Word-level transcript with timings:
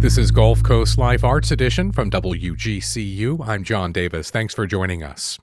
This 0.00 0.16
is 0.16 0.30
Gulf 0.30 0.62
Coast 0.62 0.96
Live 0.96 1.24
Arts 1.24 1.50
Edition 1.50 1.92
from 1.92 2.10
WGCU. 2.10 3.46
I'm 3.46 3.62
John 3.62 3.92
Davis. 3.92 4.30
Thanks 4.30 4.54
for 4.54 4.66
joining 4.66 5.02
us. 5.02 5.38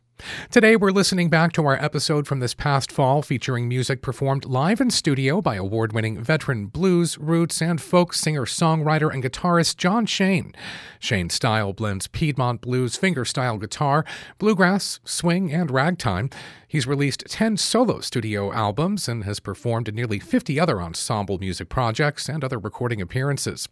Today, 0.50 0.76
we're 0.76 0.90
listening 0.90 1.30
back 1.30 1.54
to 1.54 1.66
our 1.68 1.76
episode 1.76 2.26
from 2.26 2.40
this 2.40 2.56
past 2.56 2.92
fall 2.92 3.22
featuring 3.22 3.68
music 3.68 4.02
performed 4.02 4.46
live 4.46 4.82
in 4.82 4.90
studio 4.90 5.42
by 5.42 5.58
award 5.58 5.94
winning 5.94 6.20
veteran 6.24 6.66
blues, 6.66 7.20
roots, 7.20 7.62
and 7.62 7.80
folk 7.80 8.16
singer, 8.16 8.46
songwriter, 8.46 9.14
and 9.14 9.24
guitarist 9.24 9.78
John 9.78 10.08
Shain. 10.08 10.56
Shain's 11.00 11.36
style 11.36 11.72
blends 11.72 12.08
Piedmont 12.08 12.62
blues, 12.62 12.98
fingerstyle 12.98 13.60
guitar, 13.60 14.06
bluegrass, 14.40 15.00
swing, 15.06 15.54
and 15.54 15.70
ragtime. 15.70 16.32
He's 16.70 16.86
released 16.86 17.24
10 17.30 17.56
solo 17.56 18.02
studio 18.02 18.52
albums 18.52 19.08
and 19.08 19.24
has 19.24 19.40
performed 19.40 19.88
in 19.88 19.96
nearly 19.96 20.20
50 20.20 20.60
other 20.60 20.82
ensemble 20.82 21.38
music 21.38 21.70
projects 21.70 22.28
and 22.28 22.44
other 22.44 22.60
recording 22.60 23.00
appearances. 23.00 23.70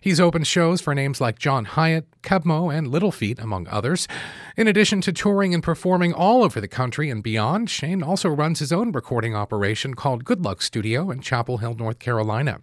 He's 0.00 0.18
opened 0.18 0.46
shows 0.46 0.80
for 0.80 0.94
names 0.94 1.20
like 1.20 1.38
John 1.38 1.66
Hiatt, 1.66 2.06
Keb' 2.22 2.46
Mo', 2.46 2.70
and 2.70 2.88
Little 2.88 3.12
Feat, 3.12 3.38
among 3.38 3.68
others. 3.68 4.08
In 4.56 4.66
addition 4.66 5.02
to 5.02 5.12
touring 5.12 5.52
and 5.52 5.62
performing 5.62 6.14
all 6.14 6.42
over 6.42 6.58
the 6.58 6.68
country 6.68 7.10
and 7.10 7.22
beyond, 7.22 7.68
Shain 7.68 8.02
also 8.02 8.30
runs 8.30 8.60
his 8.60 8.72
own 8.72 8.92
recording 8.92 9.36
operation 9.36 9.92
called 9.92 10.24
Good 10.24 10.42
Luck 10.42 10.62
Studio 10.62 11.10
in 11.10 11.20
Chapel 11.20 11.58
Hill, 11.58 11.74
North 11.74 11.98
Carolina. 11.98 12.60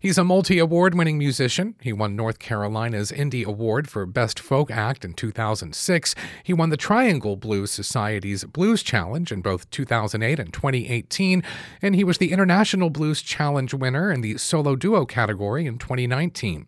He's 0.00 0.16
a 0.16 0.24
multi 0.24 0.58
award 0.58 0.94
winning 0.94 1.18
musician. 1.18 1.74
He 1.82 1.92
won 1.92 2.16
North 2.16 2.38
Carolina's 2.38 3.12
Indie 3.12 3.44
Award 3.44 3.90
for 3.90 4.06
Best 4.06 4.40
Folk 4.40 4.70
Act 4.70 5.04
in 5.04 5.12
2006. 5.12 6.14
He 6.42 6.54
won 6.54 6.70
the 6.70 6.76
Triangle 6.78 7.36
Blues 7.36 7.70
Society's 7.70 8.44
Blues 8.44 8.82
Challenge 8.82 9.17
in 9.26 9.40
both 9.40 9.68
2008 9.70 10.38
and 10.38 10.52
2018, 10.52 11.42
and 11.82 11.94
he 11.94 12.04
was 12.04 12.18
the 12.18 12.30
International 12.30 12.90
Blues 12.90 13.20
Challenge 13.20 13.74
winner 13.74 14.12
in 14.12 14.20
the 14.20 14.38
solo 14.38 14.76
duo 14.76 15.04
category 15.04 15.66
in 15.66 15.78
2019. 15.78 16.66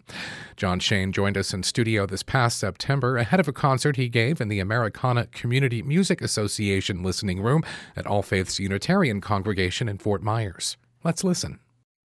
John 0.56 0.80
Shain 0.80 1.12
joined 1.12 1.38
us 1.38 1.54
in 1.54 1.62
studio 1.62 2.06
this 2.06 2.22
past 2.22 2.58
September 2.58 3.16
ahead 3.16 3.40
of 3.40 3.48
a 3.48 3.52
concert 3.52 3.96
he 3.96 4.08
gave 4.08 4.40
in 4.40 4.48
the 4.48 4.60
Americana 4.60 5.26
Community 5.26 5.82
Music 5.82 6.20
Association 6.20 7.02
listening 7.02 7.40
room 7.40 7.62
at 7.96 8.06
All 8.06 8.22
Faiths 8.22 8.58
Unitarian 8.58 9.20
Congregation 9.20 9.88
in 9.88 9.98
Fort 9.98 10.22
Myers. 10.22 10.76
Let's 11.04 11.24
listen. 11.24 11.60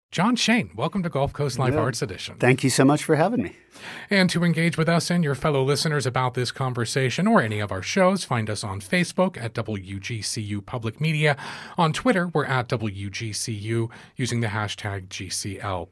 John 0.10 0.38
Shain, 0.38 0.74
welcome 0.74 1.04
to 1.04 1.10
Gulf 1.10 1.34
Coast 1.34 1.60
Live 1.60 1.76
Arts 1.76 2.02
Edition. 2.02 2.38
Thank 2.38 2.64
you 2.64 2.70
so 2.70 2.86
much 2.86 3.04
for 3.04 3.18
having 3.18 3.44
me. 3.44 3.58
And 4.10 4.30
to 4.30 4.46
engage 4.46 4.78
with 4.78 4.88
us 4.88 5.12
and 5.12 5.22
your 5.22 5.36
fellow 5.36 5.62
listeners 5.62 6.06
about 6.06 6.34
this 6.34 6.50
conversation 6.50 7.28
or 7.28 7.42
any 7.42 7.60
of 7.60 7.74
our 7.74 7.82
shows, 7.82 8.24
find 8.24 8.50
us 8.50 8.64
on 8.64 8.80
Facebook 8.80 9.36
at 9.38 9.54
WGCU 9.54 10.66
Public 10.66 11.02
Media. 11.02 11.36
On 11.78 11.92
Twitter, 11.92 12.30
we're 12.30 12.46
at 12.46 12.70
WGCU 12.70 13.92
using 14.16 14.40
the 14.40 14.48
hashtag 14.48 15.10
GCL. 15.10 15.90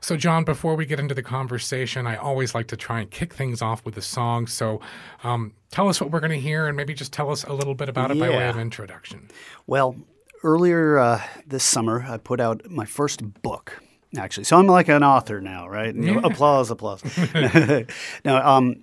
So, 0.00 0.16
John, 0.16 0.44
before 0.44 0.74
we 0.74 0.86
get 0.86 0.98
into 0.98 1.14
the 1.14 1.22
conversation, 1.22 2.06
I 2.06 2.16
always 2.16 2.54
like 2.54 2.66
to 2.68 2.76
try 2.78 3.00
and 3.00 3.10
kick 3.10 3.34
things 3.34 3.60
off 3.60 3.84
with 3.84 3.96
a 3.98 4.02
song. 4.02 4.46
So, 4.46 4.80
um, 5.22 5.52
tell 5.70 5.88
us 5.88 6.00
what 6.00 6.10
we're 6.10 6.20
going 6.20 6.32
to 6.32 6.40
hear 6.40 6.66
and 6.66 6.76
maybe 6.78 6.94
just 6.94 7.12
tell 7.12 7.30
us 7.30 7.44
a 7.44 7.52
little 7.52 7.74
bit 7.74 7.90
about 7.90 8.10
it 8.10 8.16
yeah. 8.16 8.28
by 8.28 8.36
way 8.36 8.48
of 8.48 8.58
introduction. 8.58 9.28
Well, 9.66 9.96
earlier 10.42 10.98
uh, 10.98 11.22
this 11.46 11.64
summer, 11.64 12.04
I 12.08 12.16
put 12.18 12.40
out 12.40 12.68
my 12.70 12.84
first 12.84 13.42
book. 13.42 13.82
Actually, 14.16 14.44
so 14.44 14.58
I'm 14.58 14.66
like 14.66 14.88
an 14.88 15.04
author 15.04 15.40
now, 15.40 15.68
right? 15.68 15.94
Yeah. 15.94 16.20
applause, 16.24 16.70
applause. 16.70 17.00
now, 18.24 18.56
um, 18.56 18.82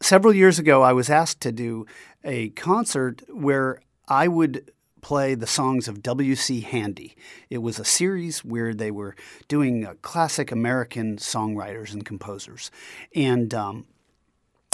several 0.00 0.32
years 0.32 0.60
ago, 0.60 0.82
I 0.82 0.92
was 0.92 1.10
asked 1.10 1.40
to 1.40 1.50
do 1.50 1.86
a 2.22 2.50
concert 2.50 3.22
where 3.28 3.80
I 4.06 4.28
would 4.28 4.70
play 5.00 5.34
the 5.34 5.46
songs 5.46 5.88
of 5.88 6.02
W.C. 6.02 6.60
Handy. 6.60 7.16
It 7.48 7.58
was 7.58 7.80
a 7.80 7.84
series 7.84 8.44
where 8.44 8.72
they 8.72 8.90
were 8.90 9.16
doing 9.48 9.84
uh, 9.84 9.94
classic 10.02 10.52
American 10.52 11.16
songwriters 11.16 11.92
and 11.92 12.04
composers. 12.04 12.70
And 13.14 13.52
um, 13.54 13.86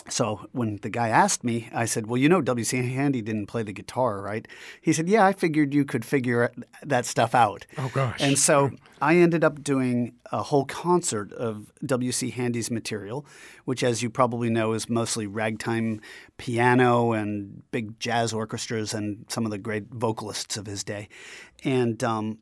so 0.09 0.49
when 0.53 0.79
the 0.83 0.91
guy 0.91 1.09
asked 1.09 1.43
me, 1.43 1.69
I 1.73 1.85
said, 1.85 2.07
"Well, 2.07 2.17
you 2.17 2.29
know, 2.29 2.41
W.C. 2.41 2.77
Handy 2.77 3.23
didn't 3.23 3.47
play 3.47 3.63
the 3.63 3.73
guitar, 3.73 4.21
right?" 4.21 4.47
He 4.81 4.93
said, 4.93 5.09
"Yeah, 5.09 5.27
I 5.27 5.33
figured 5.33 5.75
you 5.75 5.85
could 5.85 6.05
figure 6.05 6.53
that 6.83 7.07
stuff 7.07 7.35
out." 7.35 7.67
Oh 7.77 7.91
gosh! 7.93 8.21
And 8.21 8.39
so 8.39 8.71
I 9.01 9.17
ended 9.17 9.43
up 9.43 9.63
doing 9.63 10.15
a 10.33 10.43
whole 10.43 10.65
concert 10.65 11.33
of 11.33 11.73
W.C. 11.85 12.31
Handy's 12.31 12.71
material, 12.71 13.27
which, 13.65 13.83
as 13.83 14.03
you 14.03 14.11
probably 14.11 14.51
know, 14.51 14.73
is 14.73 14.89
mostly 14.89 15.27
ragtime 15.27 16.01
piano 16.37 17.13
and 17.13 17.63
big 17.71 17.99
jazz 17.99 18.33
orchestras 18.33 18.95
and 18.95 19.27
some 19.29 19.45
of 19.45 19.51
the 19.51 19.59
great 19.59 19.93
vocalists 19.93 20.57
of 20.57 20.67
his 20.67 20.85
day. 20.85 21.09
And 21.65 22.03
um, 22.05 22.39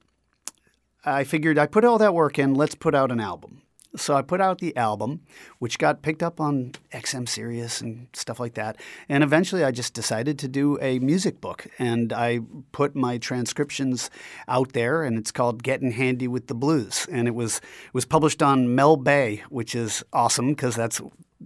I 1.04 1.24
figured 1.24 1.58
I 1.58 1.66
put 1.66 1.84
all 1.84 1.98
that 1.98 2.14
work 2.14 2.38
in. 2.38 2.54
Let's 2.54 2.74
put 2.74 2.94
out 2.94 3.10
an 3.10 3.20
album. 3.20 3.62
So 3.96 4.16
I 4.16 4.22
put 4.22 4.40
out 4.40 4.58
the 4.58 4.76
album, 4.76 5.20
which 5.58 5.78
got 5.78 6.02
picked 6.02 6.22
up 6.22 6.40
on 6.40 6.72
XM 6.92 7.28
Sirius 7.28 7.80
and 7.80 8.08
stuff 8.12 8.40
like 8.40 8.54
that. 8.54 8.76
And 9.08 9.22
eventually 9.22 9.62
I 9.62 9.70
just 9.70 9.94
decided 9.94 10.38
to 10.40 10.48
do 10.48 10.78
a 10.80 10.98
music 10.98 11.40
book. 11.40 11.66
And 11.78 12.12
I 12.12 12.40
put 12.72 12.96
my 12.96 13.18
transcriptions 13.18 14.10
out 14.48 14.72
there, 14.72 15.02
and 15.02 15.16
it's 15.16 15.30
called 15.30 15.62
Getting 15.62 15.92
Handy 15.92 16.26
with 16.26 16.48
the 16.48 16.54
Blues. 16.54 17.06
And 17.10 17.28
it 17.28 17.34
was, 17.34 17.58
it 17.58 17.94
was 17.94 18.04
published 18.04 18.42
on 18.42 18.74
Mel 18.74 18.96
Bay, 18.96 19.42
which 19.48 19.74
is 19.74 20.02
awesome 20.12 20.50
because 20.50 20.74
that's 20.74 21.00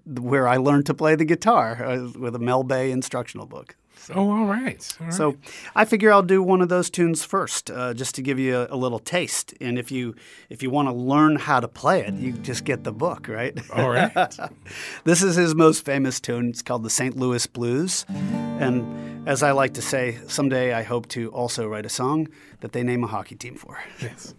where 0.07 0.49
I 0.49 0.57
learned 0.57 0.87
to 0.87 0.95
play 0.95 1.17
the 1.17 1.25
guitar 1.25 1.85
uh, 1.85 2.09
with 2.19 2.35
a 2.35 2.39
Mel 2.39 2.63
Bay 2.63 2.91
instructional 2.91 3.47
book. 3.47 3.77
Oh, 4.15 4.31
all 4.31 4.47
right. 4.47 4.97
all 5.01 5.07
right. 5.07 5.15
So 5.15 5.37
I 5.75 5.85
figure 5.85 6.13
I'll 6.13 6.23
do 6.23 6.43
one 6.43 6.61
of 6.61 6.69
those 6.69 6.91
tunes 6.91 7.25
first, 7.25 7.71
uh, 7.71 7.95
just 7.95 8.15
to 8.17 8.23
give 8.23 8.39
you 8.39 8.57
a, 8.57 8.69
a, 8.71 8.77
little 8.77 8.99
taste. 8.99 9.55
And 9.61 9.79
if 9.79 9.91
you 9.91 10.15
if 10.49 10.63
you 10.63 10.71
want 10.71 10.89
to 10.89 10.93
learn 10.93 11.37
how 11.37 11.61
to 11.61 11.69
play 11.69 12.01
it, 12.01 12.15
you 12.15 12.33
just 12.33 12.65
get 12.65 12.85
the 12.85 12.93
book, 12.93 13.29
right? 13.29 13.59
All 13.73 13.91
right. 13.91 14.13
this 15.05 15.23
is 15.23 15.37
his 15.37 15.55
most 15.55 15.85
famous 15.85 16.21
tune. 16.21 16.51
It's 16.51 16.63
called 16.63 16.83
the 16.83 16.91
St. 16.91 17.17
Louis 17.17 17.47
Blues, 17.47 18.07
and 18.09 19.29
as 19.29 19.43
I 19.43 19.53
like 19.53 19.75
to 19.75 19.83
say, 19.83 20.19
someday 20.27 20.73
I 20.73 20.83
hope 20.83 21.09
to 21.09 21.31
also 21.31 21.67
write 21.67 21.87
a 21.87 21.91
song 21.91 22.29
that 22.61 22.73
they 22.73 22.83
name 22.83 23.05
a 23.05 23.09
hockey 23.09 23.37
team 23.37 23.57
for. 23.57 23.79
Yes. 24.01 24.35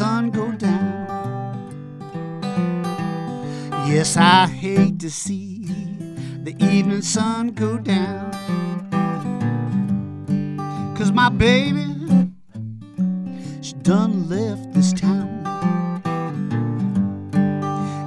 Sun 0.00 0.30
go 0.30 0.50
down. 0.52 1.06
Yes, 3.86 4.16
I 4.16 4.46
hate 4.46 4.98
to 5.00 5.10
see 5.10 5.66
the 6.42 6.54
evening 6.58 7.02
sun 7.02 7.48
go 7.48 7.76
down. 7.76 8.30
Cause 10.96 11.12
my 11.12 11.28
baby, 11.28 11.86
she 13.60 13.74
done 13.74 14.28
left 14.28 14.72
this 14.72 14.92
town. 14.92 15.28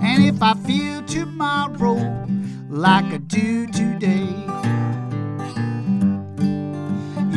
And 0.01 0.23
if 0.23 0.41
I 0.41 0.53
feel 0.65 1.03
tomorrow 1.03 2.25
like 2.69 3.05
I 3.05 3.17
do 3.17 3.67
today, 3.67 4.33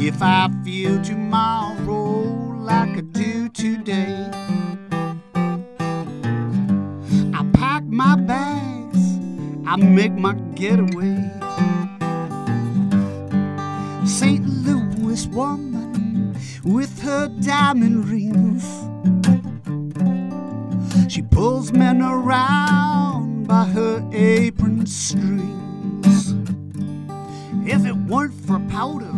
if 0.08 0.22
I 0.22 0.48
feel 0.64 1.02
tomorrow 1.02 1.75
like 2.66 2.98
I 2.98 3.00
do 3.00 3.48
today. 3.50 4.28
I 7.32 7.48
pack 7.52 7.84
my 7.84 8.16
bags, 8.16 9.18
I 9.64 9.76
make 9.76 10.12
my 10.12 10.34
getaway. 10.56 11.30
St. 14.04 14.44
Louis 14.66 15.28
woman 15.28 16.36
with 16.64 17.00
her 17.02 17.28
diamond 17.40 18.08
rings. 18.08 18.64
She 21.08 21.22
pulls 21.22 21.72
men 21.72 22.02
around 22.02 23.46
by 23.46 23.64
her 23.66 24.04
apron 24.12 24.86
strings. 24.86 26.34
If 27.64 27.86
it 27.86 27.96
weren't 28.08 28.34
for 28.34 28.58
powder 28.68 29.14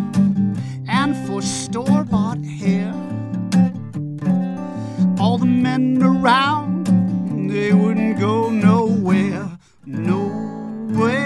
and 0.87 1.17
for 1.27 1.41
store 1.41 2.05
bought 2.05 2.45
hair, 2.45 2.93
all 5.29 5.37
the 5.37 5.45
men 5.45 6.03
around 6.03 6.87
they 7.51 7.71
wouldn't 7.75 8.19
go 8.19 8.49
nowhere. 8.49 9.59
Nowhere. 9.85 11.19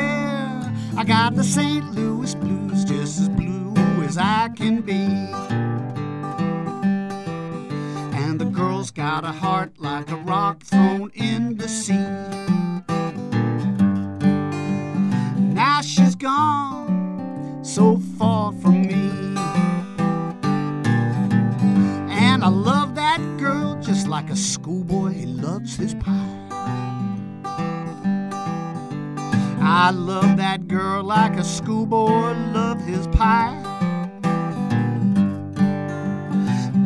I 0.96 1.04
got 1.04 1.36
the 1.36 1.44
St. 1.44 1.84
Louis 1.94 2.34
blues, 2.34 2.84
just 2.84 3.20
as 3.20 3.28
blue 3.28 3.74
as 4.02 4.18
I 4.18 4.48
can 4.56 4.80
be. 4.80 5.04
And 8.22 8.40
the 8.40 8.46
girl's 8.46 8.90
got 8.90 9.24
a 9.24 9.34
heart 9.44 9.78
like 9.78 10.10
a 10.10 10.16
rock 10.16 10.64
thrown 10.64 11.12
in 11.14 11.56
the 11.58 11.68
sea. 11.68 12.08
Now 15.54 15.80
she's 15.80 16.16
gone 16.16 17.60
so 17.62 17.98
far 18.18 18.50
from 18.62 18.82
me. 18.82 19.01
a 24.32 24.36
schoolboy, 24.36 25.10
he 25.10 25.26
loves 25.26 25.76
his 25.76 25.94
pie. 25.94 26.38
I 29.60 29.90
love 29.90 30.38
that 30.38 30.66
girl 30.68 31.04
like 31.04 31.36
a 31.36 31.44
schoolboy, 31.44 32.32
loves 32.54 32.82
his 32.86 33.06
pie. 33.08 33.62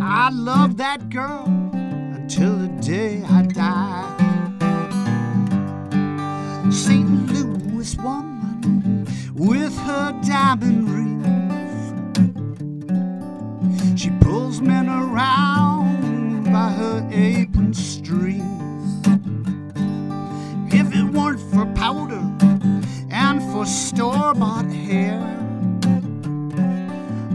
I 0.02 0.30
love 0.32 0.76
that 0.78 1.08
girl 1.08 1.44
until 1.46 2.56
the 2.56 2.68
day 2.80 3.22
I 3.22 3.42
die. 3.42 4.12
St. 6.72 7.32
Louis 7.32 7.96
woman 7.98 9.06
with 9.36 9.76
her 9.78 10.20
diamond 10.26 10.90
ring. 10.90 11.22
She 13.96 14.10
pulls 14.18 14.60
men 14.60 14.88
around 14.88 15.75
store 23.66 24.32
bought 24.34 24.66
hair, 24.66 25.18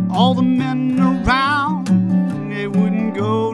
all 0.10 0.34
the 0.34 0.42
men 0.42 1.00
around 1.00 1.88
they 2.52 2.68
wouldn't 2.68 3.16
go 3.16 3.51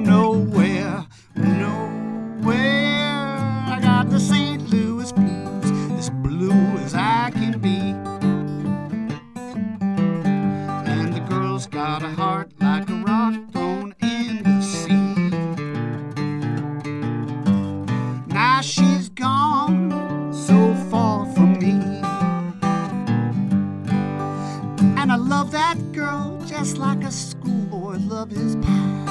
just 26.67 26.79
like 26.79 27.01
a 27.05 27.11
schoolboy 27.11 27.95
love 27.97 28.29
his 28.29 28.57
pie. 28.57 29.05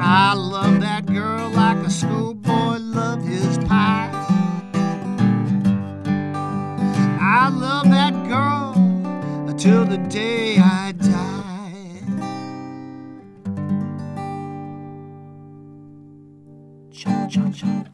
I 0.00 0.34
love 0.34 0.80
that 0.80 1.06
girl 1.06 1.48
like 1.50 1.76
a 1.86 1.90
schoolboy 1.90 2.78
love 2.78 3.22
his 3.22 3.56
pie. 3.58 4.10
I 7.20 7.48
love 7.50 7.88
that 7.90 8.12
girl 8.26 8.72
until 9.48 9.84
the 9.84 9.98
day 9.98 10.58
I 10.58 10.90
die. 10.90 12.02
Cha 16.90 17.28
cha 17.28 17.50
cha. 17.52 17.84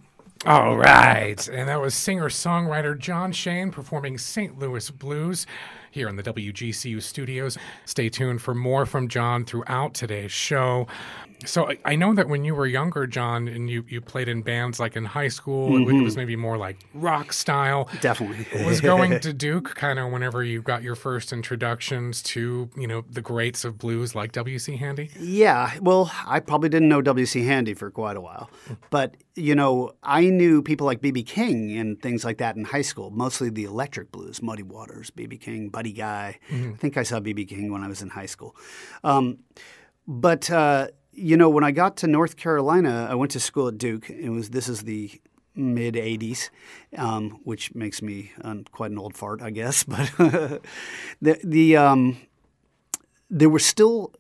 All 0.47 0.79
right. 0.79 1.47
And 1.49 1.69
that 1.69 1.81
was 1.81 1.95
singer 1.95 2.31
songwriter 2.31 2.99
John 2.99 3.33
Shain 3.33 3.71
performing 3.71 4.17
St. 4.17 4.59
Louis 4.59 4.91
Blues 4.91 5.47
here 5.95 6.09
in 6.09 6.17
the 6.17 6.25
WGCU 6.25 7.01
studios. 7.01 7.57
Stay 7.85 8.09
tuned 8.09 8.43
for 8.43 8.53
more 8.53 8.85
from 8.85 9.07
John 9.07 9.45
throughout 9.45 9.95
today's 9.95 10.33
show. 10.33 10.89
So 11.47 11.71
I, 11.71 11.79
I 11.85 11.97
know 11.97 12.15
that 12.15 12.29
when 12.29 12.45
you 12.45 12.55
were 12.55 12.67
younger, 12.67 13.07
John, 13.07 13.49
and 13.49 13.69
you, 13.71 13.85
you 13.89 14.01
played 14.01 14.29
in 14.29 14.43
bands 14.43 14.81
like 14.81 14.97
in 14.97 15.05
high 15.05 15.29
school, 15.29 15.77
it, 15.89 16.03
was 16.03 16.17
maybe 16.17 16.37
more 16.37 16.57
like 16.57 16.79
rock 16.95 17.33
style. 17.33 17.89
Definitely. 18.01 18.65
was 18.65 18.81
going 18.81 19.21
to 19.21 19.33
Duke 19.45 19.75
kind 19.75 19.99
of 19.99 20.13
whenever 20.13 20.43
you 20.43 20.63
got 20.63 20.83
your 20.83 20.95
first 20.95 21.33
introductions 21.33 22.23
to, 22.23 22.69
you 22.77 22.87
know, 22.87 23.05
the 23.11 23.21
greats 23.21 23.65
of 23.65 23.79
blues 23.79 24.15
like 24.15 24.33
W.C. 24.33 24.77
Handy? 24.77 25.11
Yeah, 25.19 25.73
well, 25.81 26.11
I 26.27 26.41
probably 26.41 26.69
didn't 26.69 26.89
know 26.89 27.03
W.C. 27.03 27.45
Handy 27.45 27.75
for 27.75 27.91
quite 27.91 28.17
a 28.17 28.21
while, 28.21 28.51
but 28.91 29.17
you 29.37 29.55
know, 29.55 29.93
I 30.03 30.31
knew 30.31 30.63
people 30.63 30.87
like 30.87 31.01
B.B. 31.01 31.25
King 31.25 31.77
and 31.77 32.01
things 32.01 32.25
like 32.25 32.39
that 32.39 32.57
in 32.57 32.65
high 32.65 32.83
school. 32.83 33.11
Mostly 33.11 33.51
the 33.51 33.65
electric 33.65 34.13
blues, 34.13 34.41
Muddy 34.41 34.63
Waters, 34.63 35.11
B.B. 35.11 35.39
King, 35.39 35.69
Buddy 35.69 35.93
Guy. 35.93 36.39
I 36.53 36.77
think 36.79 36.97
I 36.97 37.03
saw 37.03 37.21
B.B. 37.21 37.47
King 37.47 37.73
when 37.73 37.83
I 37.83 37.89
was 37.89 38.01
in 38.01 38.11
high 38.11 38.27
school. 38.27 38.55
Um, 39.03 39.39
but 40.07 40.51
uh, 40.51 40.89
you 41.17 41.37
know, 41.37 41.49
when 41.49 41.65
I 41.65 41.71
got 41.71 41.97
to 41.99 42.07
North 42.07 42.37
Carolina, 42.37 43.09
I 43.11 43.15
went 43.15 43.33
to 43.33 43.41
school 43.41 43.69
at 43.69 43.79
Duke. 43.79 44.11
It 44.11 44.31
was 44.31 44.51
this 44.51 44.69
is 44.69 44.83
the 44.83 45.11
mid 45.55 45.95
'80s, 45.95 46.51
um, 46.97 47.41
which 47.45 47.75
makes 47.75 48.03
me 48.03 48.33
um, 48.43 48.65
quite 48.73 48.91
an 48.91 48.99
old 48.99 49.17
fart, 49.17 49.43
I 49.43 49.51
guess. 49.51 49.85
But 49.95 50.13
the 51.21 51.41
the 51.43 51.77
um, 51.77 52.17
there 53.31 53.49
were 53.49 53.59
still 53.59 54.13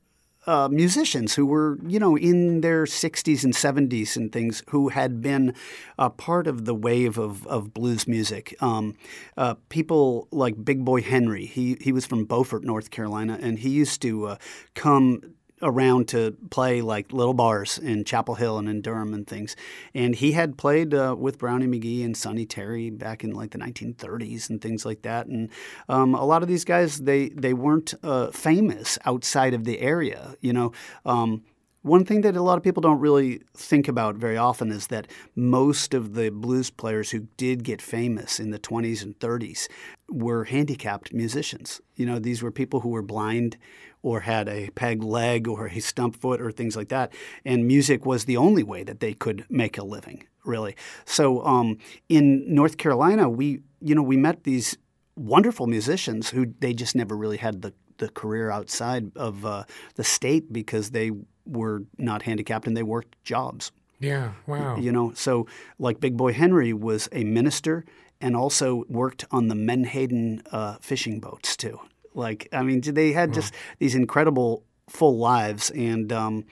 uh, 0.47 0.69
musicians 0.69 1.35
who 1.35 1.47
were, 1.47 1.79
you 1.87 1.99
know, 1.99 2.17
in 2.17 2.61
their 2.61 2.85
60s 2.85 3.45
and 3.45 3.55
70s 3.55 4.17
and 4.17 4.31
things 4.31 4.63
who 4.69 4.91
had 4.91 5.23
been 5.23 5.55
a 5.99 6.11
part 6.11 6.47
of 6.47 6.65
the 6.65 6.75
wave 6.75 7.17
of, 7.17 7.47
of 7.47 7.73
blues 7.73 8.07
music. 8.07 8.55
Um, 8.61 8.97
uh, 9.37 9.55
people 9.69 10.29
like 10.31 10.63
Big 10.63 10.85
Boy 10.85 11.01
Henry, 11.01 11.47
he, 11.47 11.79
he 11.81 11.93
was 11.93 12.05
from 12.05 12.25
Beaufort, 12.25 12.65
North 12.65 12.91
Carolina, 12.91 13.39
and 13.41 13.59
he 13.59 13.71
used 13.71 14.03
to 14.03 14.27
uh, 14.27 14.37
come 14.75 15.35
around 15.65 16.07
to 16.09 16.37
play 16.51 16.83
like 16.83 17.13
little 17.13 17.35
bars 17.35 17.79
in 17.79 18.05
Chapel 18.05 18.37
Hill 18.37 18.59
and 18.59 18.69
in 18.69 18.83
Durham 18.83 19.15
and 19.15 19.27
things. 19.27 19.57
And 19.95 20.15
he 20.15 20.33
had 20.33 20.57
played 20.57 20.95
uh, 20.95 21.17
with 21.19 21.39
Brownie 21.39 21.67
McGhee 21.67 22.05
and 22.05 22.17
Sonny 22.17 22.47
Terry 22.47 22.91
back 22.91 23.25
in 23.25 23.33
like 23.33 23.51
the 23.51 23.59
1930s 23.59 24.51
and 24.51 24.61
things 24.61 24.85
like 24.85 25.03
that. 25.03 25.27
And 25.27 25.49
um, 25.89 26.15
a 26.15 26.25
lot 26.25 26.43
of 26.43 26.49
these 26.49 26.65
guys, 26.65 27.01
they 27.01 27.31
they 27.31 27.55
weren't 27.55 27.95
uh, 28.03 28.31
famous 28.31 28.99
outside 29.05 29.55
of 29.55 29.65
the 29.65 29.81
area. 29.81 30.37
You 30.41 30.53
know. 30.53 30.73
Um, 31.05 31.43
one 31.85 32.07
thing 32.07 32.23
that 32.23 32.35
a 32.35 32.41
lot 32.41 32.57
of 32.57 32.65
people 32.65 32.81
don't 32.81 32.99
really 32.99 33.43
think 33.55 33.89
about 33.89 34.17
very 34.17 34.39
often 34.39 34.73
is 34.73 34.87
that 34.87 35.07
most 35.37 35.93
of 35.93 36.15
the 36.15 36.31
blues 36.31 36.71
players 36.71 37.11
who 37.11 37.29
did 37.37 37.63
get 37.63 37.83
famous 37.83 38.41
in 38.41 38.51
the 38.51 38.59
20s 38.59 39.03
and 39.03 39.19
30s 39.19 39.69
were 40.09 40.45
handicapped 40.45 41.13
musicians. 41.13 41.83
You 41.97 42.07
know, 42.07 42.19
these 42.19 42.43
were 42.43 42.51
people 42.51 42.81
who 42.81 42.89
were 42.89 43.03
blind 43.03 43.59
or 44.03 44.21
had 44.21 44.49
a 44.49 44.71
peg 44.71 45.05
leg 45.05 45.47
or 45.47 45.67
a 45.67 45.79
stump 45.81 46.17
foot 46.17 46.41
or 46.41 46.51
things 46.51 46.75
like 46.75 46.89
that. 46.89 47.13
And 47.45 47.67
music 47.67 48.07
was 48.07 48.25
the 48.25 48.39
only 48.39 48.63
way 48.63 48.83
that 48.83 49.01
they 49.01 49.13
could 49.13 49.45
make 49.51 49.77
a 49.77 49.85
living, 49.85 50.25
really. 50.43 50.77
So 51.05 51.45
um, 51.45 51.77
in 52.09 52.47
North 52.55 52.79
Carolina, 52.79 53.29
we, 53.29 53.61
you 53.83 53.95
know, 53.95 54.03
we 54.03 54.17
met 54.17 54.45
these 54.45 54.79
wonderful 55.17 55.67
musicians 55.67 56.31
who 56.31 56.55
they 56.61 56.73
just 56.73 56.97
never 56.97 57.15
really 57.15 57.37
had 57.37 57.61
the 57.61 57.75
the 57.99 58.09
career 58.09 58.51
outside 58.51 59.17
of 59.17 59.47
uh, 59.47 59.63
the 59.95 60.03
state 60.03 60.53
because 60.53 60.91
they 60.91 61.13
were 61.47 61.83
not 61.99 62.23
handicapped 62.23 62.67
and 62.67 62.77
they 62.77 62.83
worked 62.83 63.17
jobs. 63.25 63.73
Yeah, 64.01 64.33
wow. 64.47 64.77
You 64.77 64.93
know, 64.93 65.13
so 65.15 65.47
like 65.79 66.01
Big 66.01 66.17
Boy 66.17 66.33
Henry 66.33 66.73
was 66.73 67.09
a 67.13 67.25
minister 67.25 67.85
and 68.21 68.37
also 68.37 68.85
worked 68.89 69.25
on 69.31 69.49
the 69.49 69.55
Menhaden 69.55 70.43
uh, 70.53 70.77
fishing 70.81 71.21
boats 71.21 71.57
too. 71.57 71.81
Like, 72.15 72.49
I 72.53 72.63
mean, 72.63 72.81
they 72.81 73.13
had 73.13 73.35
just 73.35 73.53
these 73.79 73.95
incredible 73.95 74.63
full 74.89 75.19
lives, 75.19 75.71
and 75.71 76.13
um, 76.13 76.45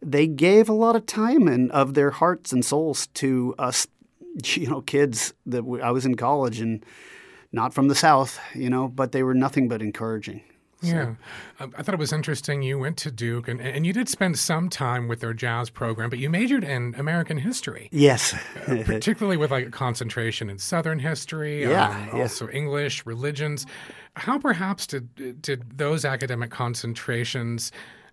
they 0.00 0.26
gave 0.26 0.68
a 0.68 0.72
lot 0.72 0.94
of 0.94 1.06
time 1.06 1.48
and 1.48 1.72
of 1.72 1.94
their 1.94 2.10
hearts 2.10 2.52
and 2.52 2.64
souls 2.64 3.08
to 3.14 3.54
us, 3.58 3.86
you 4.44 4.68
know, 4.68 4.80
kids 4.80 5.34
that 5.46 5.64
I 5.82 5.90
was 5.90 6.06
in 6.06 6.14
college 6.14 6.60
and 6.60 6.84
not 7.52 7.74
from 7.74 7.88
the 7.88 7.94
South, 7.94 8.38
you 8.54 8.70
know, 8.70 8.86
but 8.88 9.12
they 9.12 9.22
were 9.22 9.34
nothing 9.34 9.68
but 9.68 9.82
encouraging. 9.82 10.42
Yeah, 10.82 11.14
Um, 11.58 11.72
I 11.78 11.82
thought 11.82 11.94
it 11.94 11.98
was 11.98 12.12
interesting. 12.12 12.60
You 12.62 12.78
went 12.78 12.98
to 12.98 13.10
Duke, 13.10 13.48
and, 13.48 13.60
and 13.60 13.86
you 13.86 13.92
did 13.94 14.08
spend 14.10 14.38
some 14.38 14.68
time 14.68 15.08
with 15.08 15.20
their 15.20 15.32
jazz 15.32 15.70
program, 15.70 16.10
but 16.10 16.18
you 16.18 16.28
majored 16.28 16.64
in 16.64 16.94
American 16.98 17.38
history, 17.38 17.88
Yes. 17.92 18.34
particularly 18.66 19.38
with 19.38 19.50
like 19.50 19.66
a 19.66 19.70
concentration 19.70 20.50
in 20.50 20.58
Southern 20.58 20.98
history, 20.98 21.62
Yeah, 21.62 21.88
um, 21.88 22.08
yeah. 22.12 22.22
also 22.22 22.48
English, 22.50 23.06
religions. 23.06 23.64
How 24.16 24.38
perhaps 24.38 24.86
did 24.86 25.40
did 25.42 25.78
those 25.78 26.04
academic 26.04 26.50
concentrations 26.50 27.72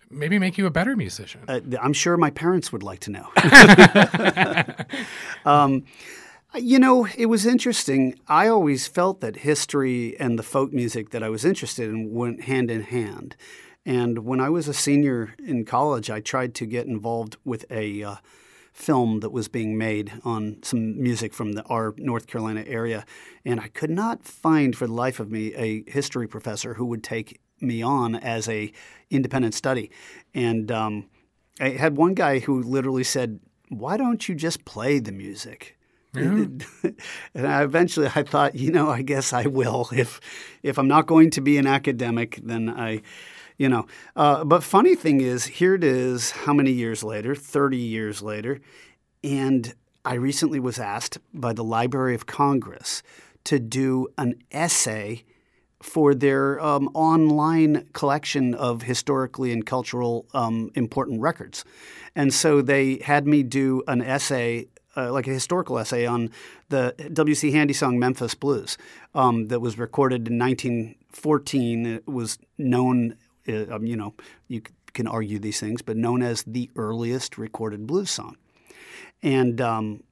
maybe 0.10 0.40
make 0.40 0.58
you 0.58 0.66
a 0.66 0.72
better 0.72 0.96
musician? 0.96 1.42
Uh, 1.48 1.60
I'm 1.82 1.94
sure 1.94 2.16
my 2.18 2.30
parents 2.30 2.72
would 2.72 2.84
like 2.84 3.00
to 3.02 3.12
know. 3.12 3.28
um, 5.46 5.84
you 6.56 6.80
know, 6.80 7.08
it 7.18 7.28
was 7.28 7.46
interesting. 7.46 8.20
I 8.28 8.48
always 8.48 8.88
felt 8.88 9.22
that 9.22 9.38
history 9.38 10.20
and 10.20 10.38
the 10.38 10.44
folk 10.44 10.72
music 10.72 11.10
that 11.10 11.24
I 11.24 11.30
was 11.30 11.46
interested 11.46 11.90
in 11.90 12.14
went 12.14 12.44
hand 12.44 12.70
in 12.70 12.82
hand. 12.82 13.36
And 13.86 14.20
when 14.20 14.40
I 14.40 14.50
was 14.50 14.68
a 14.68 14.74
senior 14.74 15.34
in 15.46 15.66
college, 15.66 16.10
I 16.10 16.20
tried 16.20 16.54
to 16.56 16.66
get 16.66 16.86
involved 16.86 17.38
with 17.44 17.66
a 17.70 18.04
uh, 18.04 18.16
film 18.72 19.20
that 19.20 19.32
was 19.32 19.48
being 19.48 19.78
made 19.78 20.14
on 20.24 20.58
some 20.64 21.02
music 21.02 21.34
from 21.34 21.54
the, 21.54 21.64
our 21.64 21.94
North 21.98 22.28
Carolina 22.28 22.64
area. 22.66 23.06
And 23.44 23.60
I 23.60 23.68
could 23.68 23.90
not 23.90 24.24
find 24.24 24.76
for 24.76 24.88
the 24.88 24.94
life 24.94 25.20
of 25.20 25.32
me 25.32 25.54
a 25.56 25.90
history 25.90 26.28
professor 26.28 26.76
who 26.76 26.86
would 26.86 27.04
take 27.04 27.42
me 27.60 27.82
on 27.82 28.16
as 28.16 28.48
a 28.48 28.72
independent 29.10 29.54
study. 29.54 29.92
And 30.34 30.72
um, 30.72 31.10
I 31.60 31.70
had 31.70 31.98
one 31.98 32.14
guy 32.14 32.40
who 32.40 32.62
literally 32.62 33.04
said, 33.04 33.40
"Why 33.70 33.98
don't 33.98 34.28
you 34.28 34.36
just 34.36 34.66
play 34.66 35.00
the 35.00 35.12
music?" 35.12 35.78
and 37.34 37.48
I 37.48 37.64
eventually 37.64 38.08
I 38.14 38.24
thought, 38.24 38.56
you 38.56 38.72
know, 38.72 38.90
I 38.90 39.02
guess 39.02 39.34
I 39.34 39.48
will. 39.48 39.90
If 39.94 40.20
if 40.62 40.78
I'm 40.78 40.88
not 40.88 41.08
going 41.08 41.30
to 41.32 41.42
be 41.42 41.58
an 41.58 41.68
academic, 41.68 42.40
then 42.44 42.70
I, 42.70 43.02
you 43.58 43.70
know. 43.70 43.88
Uh, 44.16 44.44
but 44.44 44.64
funny 44.64 44.96
thing 44.96 45.22
is, 45.22 45.46
here 45.46 45.76
it 45.76 45.84
is. 45.84 46.32
How 46.32 46.54
many 46.54 46.72
years 46.72 47.04
later? 47.04 47.36
Thirty 47.36 47.78
years 47.78 48.22
later, 48.22 48.60
and 49.24 49.74
I 50.06 50.16
recently 50.16 50.60
was 50.60 50.80
asked 50.80 51.18
by 51.34 51.54
the 51.54 51.64
Library 51.64 52.14
of 52.14 52.26
Congress 52.26 53.02
to 53.46 53.60
do 53.60 54.08
an 54.18 54.36
essay 54.52 55.24
for 55.84 56.16
their 56.16 56.60
um, 56.62 56.90
online 56.94 57.88
collection 57.92 58.54
of 58.54 58.84
historically 58.84 59.52
and 59.52 59.66
cultural 59.66 60.26
um, 60.34 60.72
important 60.76 61.20
records. 61.22 61.66
And 62.16 62.34
so 62.34 62.62
they 62.62 63.00
had 63.04 63.28
me 63.28 63.44
do 63.44 63.84
an 63.88 64.02
essay, 64.02 64.68
uh, 64.96 65.12
like 65.12 65.28
a 65.28 65.32
historical 65.32 65.78
essay, 65.80 66.06
on 66.06 66.30
the 66.70 66.96
W.C. 67.14 67.52
Handy 67.52 67.74
song 67.74 68.00
Memphis 68.00 68.36
Blues 68.36 68.78
um, 69.16 69.48
that 69.48 69.60
was 69.60 69.78
recorded 69.78 70.28
in 70.28 70.38
1914. 70.38 71.86
It 71.86 72.08
was 72.08 72.38
known, 72.58 73.16
uh, 73.48 73.76
um, 73.76 73.86
you 73.86 73.96
know, 73.96 74.14
you 74.48 74.62
can 74.94 75.08
argue 75.08 75.40
these 75.40 75.60
things, 75.60 75.82
but 75.82 75.98
known 75.98 76.22
as 76.22 76.44
the 76.44 76.70
earliest 76.76 77.38
recorded 77.38 77.88
blues 77.88 78.12
song. 78.12 78.38
And 79.22 79.60
um, 79.62 80.04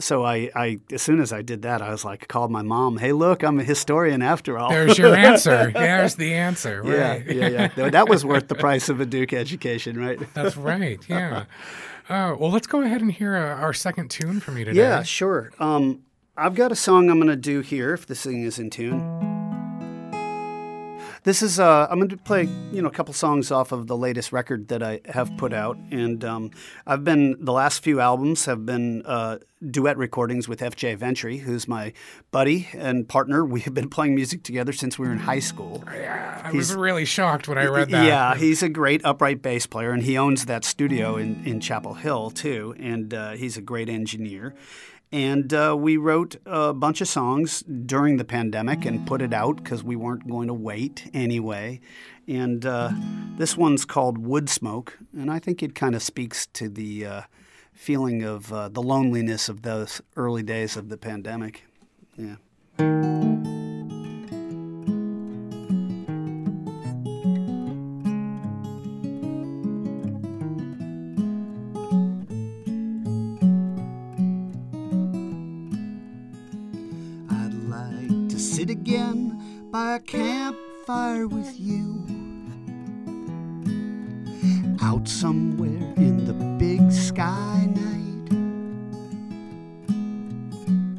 so 0.00 0.24
I, 0.24 0.50
I, 0.54 0.80
as 0.92 1.02
soon 1.02 1.20
as 1.20 1.32
I 1.32 1.42
did 1.42 1.62
that, 1.62 1.82
I 1.82 1.90
was 1.90 2.04
like, 2.04 2.26
called 2.28 2.50
my 2.50 2.62
mom. 2.62 2.98
Hey, 2.98 3.12
look, 3.12 3.42
I'm 3.42 3.58
a 3.60 3.64
historian 3.64 4.22
after 4.22 4.58
all. 4.58 4.70
There's 4.70 4.98
your 4.98 5.14
answer. 5.14 5.70
There's 5.74 6.16
the 6.16 6.34
answer. 6.34 6.82
Right. 6.82 7.24
Yeah, 7.26 7.48
yeah, 7.48 7.68
yeah. 7.76 7.90
That 7.90 8.08
was 8.08 8.24
worth 8.24 8.48
the 8.48 8.54
price 8.54 8.88
of 8.88 9.00
a 9.00 9.06
Duke 9.06 9.32
education, 9.32 9.98
right? 9.98 10.18
That's 10.34 10.56
right. 10.56 11.00
Yeah. 11.14 11.44
Uh, 12.08 12.34
well, 12.38 12.50
let's 12.50 12.66
go 12.66 12.82
ahead 12.82 13.00
and 13.00 13.10
hear 13.10 13.36
uh, 13.36 13.54
our 13.60 13.72
second 13.72 14.10
tune 14.10 14.40
from 14.40 14.58
you 14.58 14.64
today. 14.64 14.78
Yeah, 14.78 15.02
sure. 15.02 15.52
Um, 15.58 16.02
I've 16.36 16.54
got 16.54 16.72
a 16.72 16.76
song 16.76 17.08
I'm 17.08 17.18
going 17.18 17.28
to 17.28 17.36
do 17.36 17.60
here, 17.60 17.94
if 17.94 18.06
this 18.06 18.22
thing 18.24 18.42
is 18.42 18.58
in 18.58 18.68
tune. 18.68 19.33
This 21.24 21.40
is 21.40 21.58
uh, 21.58 21.86
I'm 21.90 21.98
going 21.98 22.10
to 22.10 22.18
play 22.18 22.46
you 22.70 22.82
know 22.82 22.88
a 22.88 22.90
couple 22.90 23.14
songs 23.14 23.50
off 23.50 23.72
of 23.72 23.86
the 23.86 23.96
latest 23.96 24.30
record 24.30 24.68
that 24.68 24.82
I 24.82 25.00
have 25.06 25.34
put 25.38 25.54
out, 25.54 25.78
and 25.90 26.22
um, 26.22 26.50
I've 26.86 27.02
been 27.02 27.42
the 27.42 27.52
last 27.52 27.82
few 27.82 27.98
albums 27.98 28.44
have 28.44 28.66
been 28.66 29.02
uh, 29.06 29.38
duet 29.70 29.96
recordings 29.96 30.48
with 30.48 30.60
F.J. 30.60 30.96
Ventre, 30.96 31.30
who's 31.30 31.66
my 31.66 31.94
buddy 32.30 32.68
and 32.74 33.08
partner. 33.08 33.42
We 33.42 33.62
have 33.62 33.72
been 33.72 33.88
playing 33.88 34.14
music 34.14 34.42
together 34.42 34.74
since 34.74 34.98
we 34.98 35.06
were 35.06 35.14
in 35.14 35.18
high 35.18 35.38
school. 35.38 35.82
Yeah, 35.94 36.42
I 36.44 36.50
he's, 36.50 36.68
was 36.68 36.74
really 36.74 37.06
shocked 37.06 37.48
when 37.48 37.56
I 37.56 37.68
read 37.68 37.88
that. 37.88 38.04
Yeah, 38.04 38.34
he's 38.34 38.62
a 38.62 38.68
great 38.68 39.02
upright 39.02 39.40
bass 39.40 39.64
player, 39.64 39.92
and 39.92 40.02
he 40.02 40.18
owns 40.18 40.44
that 40.44 40.62
studio 40.62 41.16
in 41.16 41.42
in 41.46 41.58
Chapel 41.58 41.94
Hill 41.94 42.32
too, 42.32 42.74
and 42.78 43.14
uh, 43.14 43.30
he's 43.30 43.56
a 43.56 43.62
great 43.62 43.88
engineer. 43.88 44.54
And 45.14 45.54
uh, 45.54 45.76
we 45.78 45.96
wrote 45.96 46.34
a 46.44 46.74
bunch 46.74 47.00
of 47.00 47.06
songs 47.06 47.62
during 47.62 48.16
the 48.16 48.24
pandemic 48.24 48.84
and 48.84 49.06
put 49.06 49.22
it 49.22 49.32
out 49.32 49.62
because 49.62 49.84
we 49.84 49.94
weren't 49.94 50.26
going 50.28 50.48
to 50.48 50.54
wait 50.54 51.08
anyway. 51.14 51.80
And 52.26 52.66
uh, 52.66 52.90
this 53.38 53.56
one's 53.56 53.84
called 53.84 54.18
Wood 54.18 54.50
Smoke, 54.50 54.98
and 55.16 55.30
I 55.30 55.38
think 55.38 55.62
it 55.62 55.76
kind 55.76 55.94
of 55.94 56.02
speaks 56.02 56.46
to 56.54 56.68
the 56.68 57.06
uh, 57.06 57.22
feeling 57.72 58.24
of 58.24 58.52
uh, 58.52 58.68
the 58.70 58.82
loneliness 58.82 59.48
of 59.48 59.62
those 59.62 60.02
early 60.16 60.42
days 60.42 60.76
of 60.76 60.88
the 60.88 60.96
pandemic. 60.96 61.62
Yeah. 62.18 63.53
Campfire 80.94 81.26
with 81.26 81.58
you. 81.58 82.06
Out 84.80 85.08
somewhere 85.08 85.92
in 85.96 86.24
the 86.24 86.34
big 86.58 86.92
sky 86.92 87.66
night, 87.66 88.30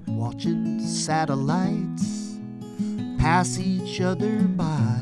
watching 0.07 0.79
satellites 0.81 2.37
pass 3.17 3.57
each 3.57 4.01
other 4.01 4.41
by. 4.41 4.99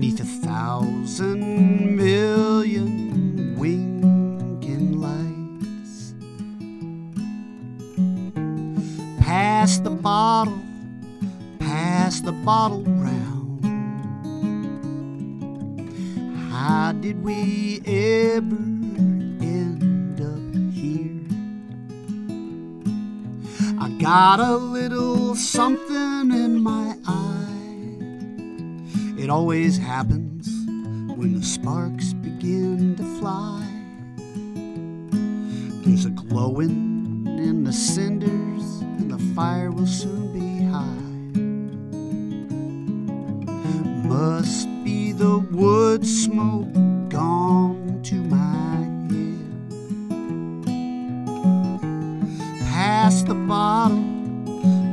Neath 0.00 0.20
a 0.20 0.24
thousand 0.46 1.96
million 1.96 3.56
winking 3.58 5.00
lights, 5.00 6.14
past 9.20 9.84
the 9.84 9.90
bottle 9.90 10.67
pass 12.08 12.20
the 12.22 12.32
bottle 12.32 12.84
round. 12.84 13.62
How 16.50 16.92
did 16.92 17.22
we 17.22 17.82
ever 17.84 18.56
end 19.42 20.18
up 20.18 20.54
here? 20.72 21.20
I 23.78 23.90
got 24.00 24.40
a 24.40 24.56
little 24.56 25.34
something 25.34 26.32
in 26.32 26.62
my 26.62 26.96
eye. 27.06 27.44
It 29.22 29.28
always 29.28 29.76
happens 29.76 30.48
when 31.14 31.38
the 31.38 31.44
sparks 31.44 32.14
begin 32.14 32.96
to 32.96 33.04
fly. 33.18 33.66
There's 35.84 36.06
a 36.06 36.10
glowing 36.10 37.26
in 37.26 37.64
the 37.64 37.72
cinders, 37.74 38.80
and 38.80 39.10
the 39.10 39.18
fire 39.34 39.70
will 39.70 39.86
soon 39.86 40.27
Must 44.20 44.68
be 44.82 45.12
the 45.12 45.38
wood 45.38 46.04
smoke 46.04 46.72
gone 47.08 48.00
to 48.02 48.16
my 48.16 48.82
head. 49.14 49.46
Pass 52.68 53.22
the 53.22 53.36
bottle, 53.36 54.02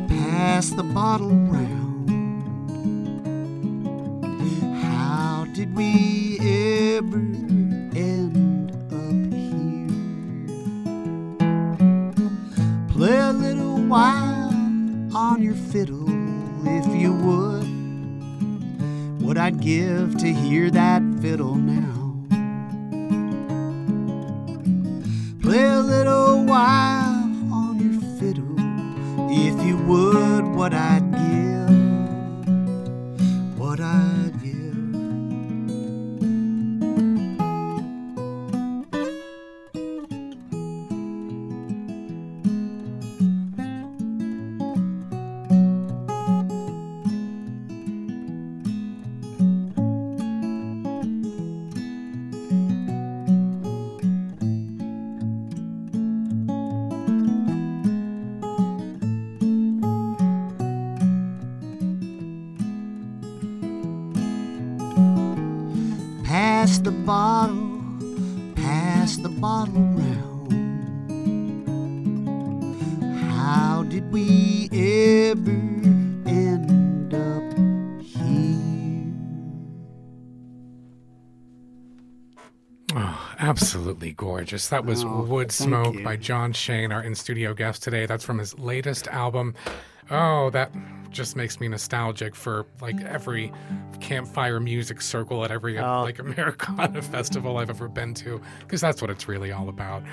pass 0.08 0.70
the 0.70 0.84
bottle 0.84 1.32
round. 1.32 2.12
How 4.84 5.48
did 5.56 5.76
we 5.76 6.25
what 19.36 19.44
I'd 19.44 19.60
give 19.60 20.18
to 20.20 20.32
hear 20.32 20.72
that 20.72 21.02
fiddle 21.20 21.56
now. 21.56 21.95
Gorgeous. 84.46 84.68
That 84.68 84.86
was 84.86 85.04
Oh, 85.04 85.24
Wood 85.24 85.52
Smoke 85.52 86.04
by 86.04 86.18
John 86.18 86.54
Shain, 86.54 86.94
our 86.94 87.02
in 87.02 87.16
studio 87.16 87.56
guest 87.56 87.82
today. 87.82 88.06
That's 88.06 88.24
from 88.24 88.38
his 88.38 88.56
latest 88.60 89.08
album. 89.08 89.56
Oh, 90.12 90.52
that 90.52 90.70
just 91.16 91.36
makes 91.36 91.60
me 91.60 91.68
nostalgic 91.68 92.36
for 92.36 92.66
like 92.82 93.02
every 93.04 93.52
campfire 94.00 94.60
music 94.60 95.02
circle 95.02 95.44
at 95.46 95.52
every 95.52 95.80
Oh. 95.80 96.04
like 96.04 96.20
Americana 96.28 97.02
festival 97.02 97.58
I've 97.58 97.70
ever 97.70 97.88
been 97.88 98.14
to, 98.16 98.42
because 98.60 98.82
that's 98.82 99.02
what 99.02 99.10
it's 99.10 99.28
really 99.28 99.52
all 99.52 99.70
about. 99.70 100.04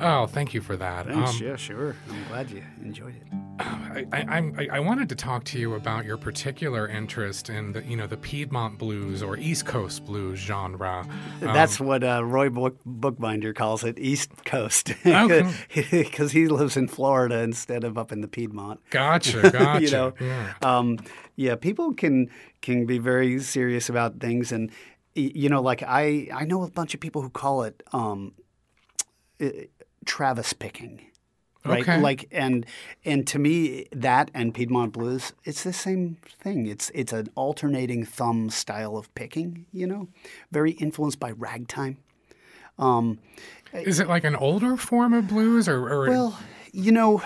Oh, 0.00 0.26
thank 0.26 0.54
you 0.54 0.60
for 0.60 0.76
that. 0.76 1.06
Thanks. 1.06 1.40
Um, 1.40 1.46
yeah, 1.46 1.56
sure. 1.56 1.96
I'm 2.08 2.24
glad 2.28 2.50
you 2.50 2.62
enjoyed 2.82 3.16
it. 3.16 3.22
I, 3.60 4.06
I, 4.12 4.68
I, 4.72 4.80
wanted 4.80 5.08
to 5.10 5.14
talk 5.14 5.44
to 5.44 5.58
you 5.60 5.74
about 5.74 6.04
your 6.04 6.16
particular 6.16 6.88
interest 6.88 7.50
in 7.50 7.70
the 7.70 7.84
you 7.84 7.96
know 7.96 8.08
the 8.08 8.16
Piedmont 8.16 8.78
blues 8.78 9.22
or 9.22 9.36
East 9.36 9.64
Coast 9.66 10.04
blues 10.04 10.38
genre. 10.40 11.06
Um, 11.44 11.52
That's 11.52 11.78
what 11.78 12.02
uh, 12.02 12.24
Roy 12.24 12.48
Book, 12.48 12.78
Bookbinder 12.86 13.52
calls 13.52 13.84
it, 13.84 13.98
East 13.98 14.30
Coast, 14.44 14.94
Okay. 15.06 15.50
because 15.90 16.32
he 16.32 16.48
lives 16.48 16.76
in 16.76 16.88
Florida 16.88 17.40
instead 17.40 17.84
of 17.84 17.98
up 17.98 18.12
in 18.12 18.22
the 18.22 18.28
Piedmont. 18.28 18.80
gotcha, 18.90 19.50
gotcha. 19.50 19.84
you 19.84 19.90
know, 19.90 20.14
yeah. 20.20 20.43
um, 20.62 20.98
yeah, 21.36 21.54
people 21.56 21.94
can 21.94 22.30
can 22.60 22.86
be 22.86 22.98
very 22.98 23.38
serious 23.40 23.88
about 23.88 24.20
things, 24.20 24.52
and 24.52 24.70
you 25.14 25.48
know, 25.48 25.62
like 25.62 25.82
I 25.82 26.28
I 26.32 26.44
know 26.44 26.62
a 26.62 26.70
bunch 26.70 26.94
of 26.94 27.00
people 27.00 27.22
who 27.22 27.30
call 27.30 27.62
it 27.62 27.82
um, 27.92 28.32
eh, 29.40 29.64
Travis 30.04 30.52
picking. 30.52 31.00
Right, 31.66 31.80
Okay. 31.80 31.98
like 31.98 32.28
and 32.30 32.66
and 33.06 33.26
to 33.28 33.38
me 33.38 33.86
that 33.90 34.30
and 34.34 34.52
Piedmont 34.52 34.92
blues, 34.92 35.32
it's 35.44 35.64
the 35.64 35.72
same 35.72 36.18
thing. 36.42 36.66
It's 36.66 36.90
it's 36.94 37.10
an 37.12 37.28
alternating 37.36 38.04
thumb 38.04 38.50
style 38.50 38.98
of 38.98 39.08
picking, 39.14 39.64
you 39.72 39.86
know, 39.86 40.08
very 40.52 40.72
influenced 40.72 41.18
by 41.18 41.30
ragtime. 41.30 41.96
Um, 42.78 43.18
Is 43.72 43.98
it 43.98 44.08
like 44.08 44.24
an 44.24 44.36
older 44.36 44.76
form 44.76 45.14
of 45.14 45.26
blues, 45.26 45.66
or, 45.66 45.88
or 45.88 46.06
well, 46.10 46.38
you 46.72 46.92
know, 46.92 47.22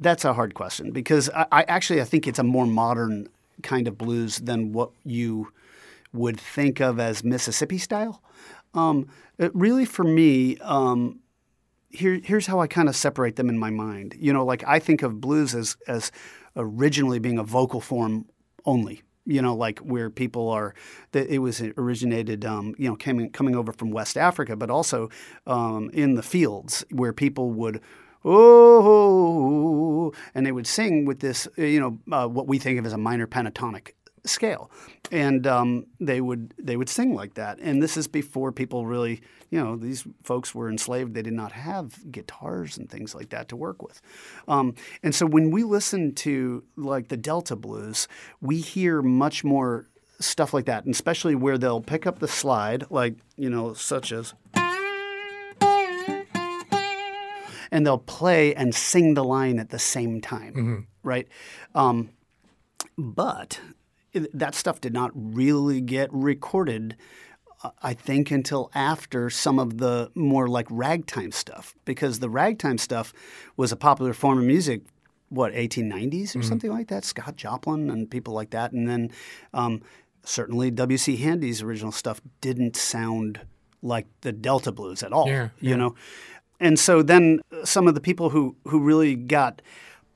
that's 0.00 0.24
a 0.24 0.32
hard 0.32 0.54
question 0.54 0.90
because 0.90 1.28
I, 1.30 1.46
I 1.52 1.62
actually 1.64 2.00
I 2.00 2.04
think 2.04 2.26
it's 2.26 2.38
a 2.38 2.44
more 2.44 2.66
modern 2.66 3.28
kind 3.62 3.86
of 3.86 3.98
blues 3.98 4.38
than 4.38 4.72
what 4.72 4.90
you 5.04 5.52
would 6.12 6.40
think 6.40 6.80
of 6.80 6.98
as 6.98 7.22
Mississippi 7.22 7.78
style. 7.78 8.22
Um, 8.74 9.08
it 9.38 9.54
really, 9.54 9.84
for 9.84 10.04
me, 10.04 10.56
um, 10.58 11.20
here, 11.88 12.20
here's 12.22 12.46
how 12.46 12.60
I 12.60 12.66
kind 12.66 12.88
of 12.88 12.96
separate 12.96 13.36
them 13.36 13.48
in 13.48 13.58
my 13.58 13.70
mind. 13.70 14.14
You 14.18 14.32
know, 14.32 14.44
like 14.44 14.64
I 14.66 14.78
think 14.78 15.02
of 15.02 15.20
blues 15.20 15.54
as 15.54 15.76
as 15.86 16.12
originally 16.56 17.18
being 17.18 17.38
a 17.38 17.44
vocal 17.44 17.80
form 17.80 18.26
only. 18.64 19.02
You 19.26 19.42
know, 19.42 19.54
like 19.54 19.78
where 19.80 20.10
people 20.10 20.48
are, 20.48 20.74
it 21.12 21.40
was 21.40 21.60
originated, 21.60 22.44
um, 22.44 22.74
you 22.78 22.88
know, 22.88 22.96
coming 22.96 23.30
coming 23.30 23.54
over 23.54 23.72
from 23.72 23.90
West 23.90 24.16
Africa, 24.16 24.56
but 24.56 24.70
also 24.70 25.10
um, 25.46 25.90
in 25.92 26.14
the 26.14 26.22
fields 26.22 26.84
where 26.90 27.12
people 27.12 27.52
would, 27.52 27.80
oh, 28.24 30.12
and 30.34 30.46
they 30.46 30.52
would 30.52 30.66
sing 30.66 31.04
with 31.04 31.20
this, 31.20 31.48
you 31.56 31.80
know, 31.80 31.98
uh, 32.16 32.28
what 32.28 32.46
we 32.46 32.58
think 32.58 32.78
of 32.78 32.86
as 32.86 32.92
a 32.92 32.98
minor 32.98 33.26
pentatonic 33.26 33.92
scale, 34.24 34.70
and 35.10 35.46
um, 35.46 35.86
they 35.98 36.20
would 36.20 36.54
they 36.58 36.76
would 36.76 36.88
sing 36.88 37.14
like 37.14 37.34
that. 37.34 37.58
And 37.60 37.82
this 37.82 37.96
is 37.96 38.06
before 38.06 38.52
people 38.52 38.86
really, 38.86 39.22
you 39.50 39.62
know, 39.62 39.76
these 39.76 40.04
folks 40.22 40.54
were 40.54 40.68
enslaved. 40.70 41.14
They 41.14 41.22
did 41.22 41.32
not 41.32 41.52
have 41.52 42.10
guitars 42.10 42.78
and 42.78 42.88
things 42.90 43.14
like 43.14 43.30
that 43.30 43.48
to 43.48 43.56
work 43.56 43.82
with. 43.82 44.00
Um, 44.48 44.74
and 45.02 45.14
so 45.14 45.26
when 45.26 45.50
we 45.50 45.62
listen 45.64 46.14
to 46.16 46.64
like 46.76 47.08
the 47.08 47.16
Delta 47.16 47.56
blues, 47.56 48.08
we 48.40 48.60
hear 48.60 49.02
much 49.02 49.44
more 49.44 49.88
stuff 50.18 50.52
like 50.52 50.66
that, 50.66 50.84
and 50.84 50.94
especially 50.94 51.34
where 51.34 51.58
they'll 51.58 51.80
pick 51.80 52.06
up 52.06 52.18
the 52.18 52.28
slide, 52.28 52.84
like 52.90 53.14
you 53.36 53.50
know, 53.50 53.74
such 53.74 54.12
as. 54.12 54.34
And 57.70 57.86
they'll 57.86 57.98
play 57.98 58.54
and 58.54 58.74
sing 58.74 59.14
the 59.14 59.24
line 59.24 59.58
at 59.58 59.70
the 59.70 59.78
same 59.78 60.20
time, 60.20 60.88
right? 61.02 61.28
Um, 61.74 62.10
but 62.98 63.60
that 64.12 64.54
stuff 64.54 64.80
did 64.80 64.92
not 64.92 65.10
really 65.14 65.80
get 65.80 66.12
recorded 66.12 66.96
uh, 67.62 67.70
i 67.82 67.94
think 67.94 68.30
until 68.32 68.70
after 68.74 69.30
some 69.30 69.58
of 69.58 69.78
the 69.78 70.10
more 70.14 70.48
like 70.48 70.66
ragtime 70.68 71.30
stuff 71.30 71.74
because 71.84 72.18
the 72.18 72.28
ragtime 72.28 72.76
stuff 72.76 73.12
was 73.56 73.70
a 73.70 73.76
popular 73.76 74.12
form 74.12 74.38
of 74.38 74.44
music 74.44 74.82
what 75.28 75.52
1890s 75.52 76.34
or 76.34 76.42
something 76.42 76.72
like 76.72 76.88
that? 76.88 77.04
Scott 77.04 77.36
joplin 77.36 77.88
and 77.88 78.10
people 78.10 78.34
like 78.34 78.50
that 78.50 78.72
and 78.72 78.88
then 78.88 79.12
um, 79.54 79.80
certainly 80.24 80.72
wc 80.72 81.16
handy's 81.18 81.62
original 81.62 81.92
stuff 81.92 82.20
didn't 82.40 82.74
sound 82.74 83.40
like 83.80 84.06
the 84.22 84.32
delta 84.32 84.72
blues 84.72 85.04
at 85.04 85.12
all 85.12 85.28
Yeah, 85.28 85.50
you 85.60 85.76
know 85.76 85.94
and 86.60 86.78
so 86.78 87.02
then 87.02 87.40
uh, 87.52 87.64
some 87.64 87.88
of 87.88 87.94
the 87.94 88.00
people 88.00 88.30
who 88.30 88.56
who 88.64 88.80
really 88.80 89.16
got 89.16 89.62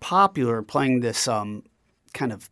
popular 0.01 0.63
playing 0.63 1.01
this 1.01 1.27
um, 1.27 1.63
kind 2.13 2.33
of 2.33 2.51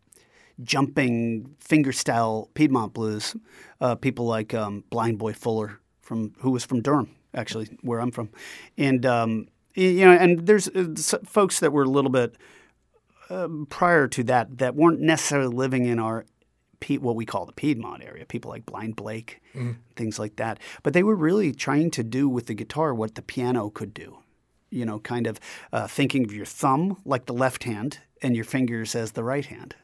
jumping 0.62 1.54
fingerstyle 1.62 2.52
Piedmont 2.54 2.92
blues, 2.92 3.36
uh, 3.80 3.94
people 3.94 4.26
like 4.26 4.54
um, 4.54 4.84
Blind 4.90 5.18
Boy 5.18 5.32
Fuller 5.32 5.80
from 6.00 6.32
who 6.38 6.50
was 6.50 6.64
from 6.64 6.80
Durham, 6.80 7.14
actually, 7.34 7.68
where 7.82 8.00
I'm 8.00 8.10
from, 8.10 8.30
and 8.76 9.04
um, 9.06 9.48
you 9.74 10.04
know, 10.04 10.12
and 10.12 10.46
there's 10.46 10.68
uh, 10.68 11.18
folks 11.24 11.60
that 11.60 11.72
were 11.72 11.84
a 11.84 11.88
little 11.88 12.10
bit 12.10 12.36
um, 13.30 13.66
prior 13.68 14.08
to 14.08 14.24
that 14.24 14.58
that 14.58 14.74
weren't 14.74 15.00
necessarily 15.00 15.54
living 15.54 15.86
in 15.86 15.98
our 15.98 16.24
what 17.00 17.16
we 17.16 17.24
call 17.24 17.46
the 17.46 17.52
Piedmont 17.52 18.02
area, 18.02 18.24
people 18.24 18.50
like 18.50 18.66
Blind 18.66 18.96
Blake, 18.96 19.40
things 19.96 20.18
like 20.18 20.36
that. 20.36 20.58
But 20.82 20.92
they 20.92 21.02
were 21.02 21.14
really 21.16 21.52
trying 21.52 21.90
to 21.92 22.02
do 22.02 22.28
with 22.28 22.46
the 22.46 22.54
guitar 22.54 22.94
what 22.94 23.14
the 23.14 23.22
piano 23.22 23.70
could 23.70 23.94
do. 23.94 24.18
You 24.70 24.86
know, 24.86 24.98
kind 25.00 25.26
of 25.26 25.38
uh, 25.72 25.86
thinking 25.86 26.24
of 26.24 26.32
your 26.32 26.46
thumb 26.46 26.96
like 27.04 27.26
the 27.26 27.34
left 27.34 27.64
hand 27.64 27.98
and 28.22 28.34
your 28.34 28.44
fingers 28.44 28.94
as 28.94 29.12
the 29.12 29.22
right 29.24 29.44
hand. 29.46 29.74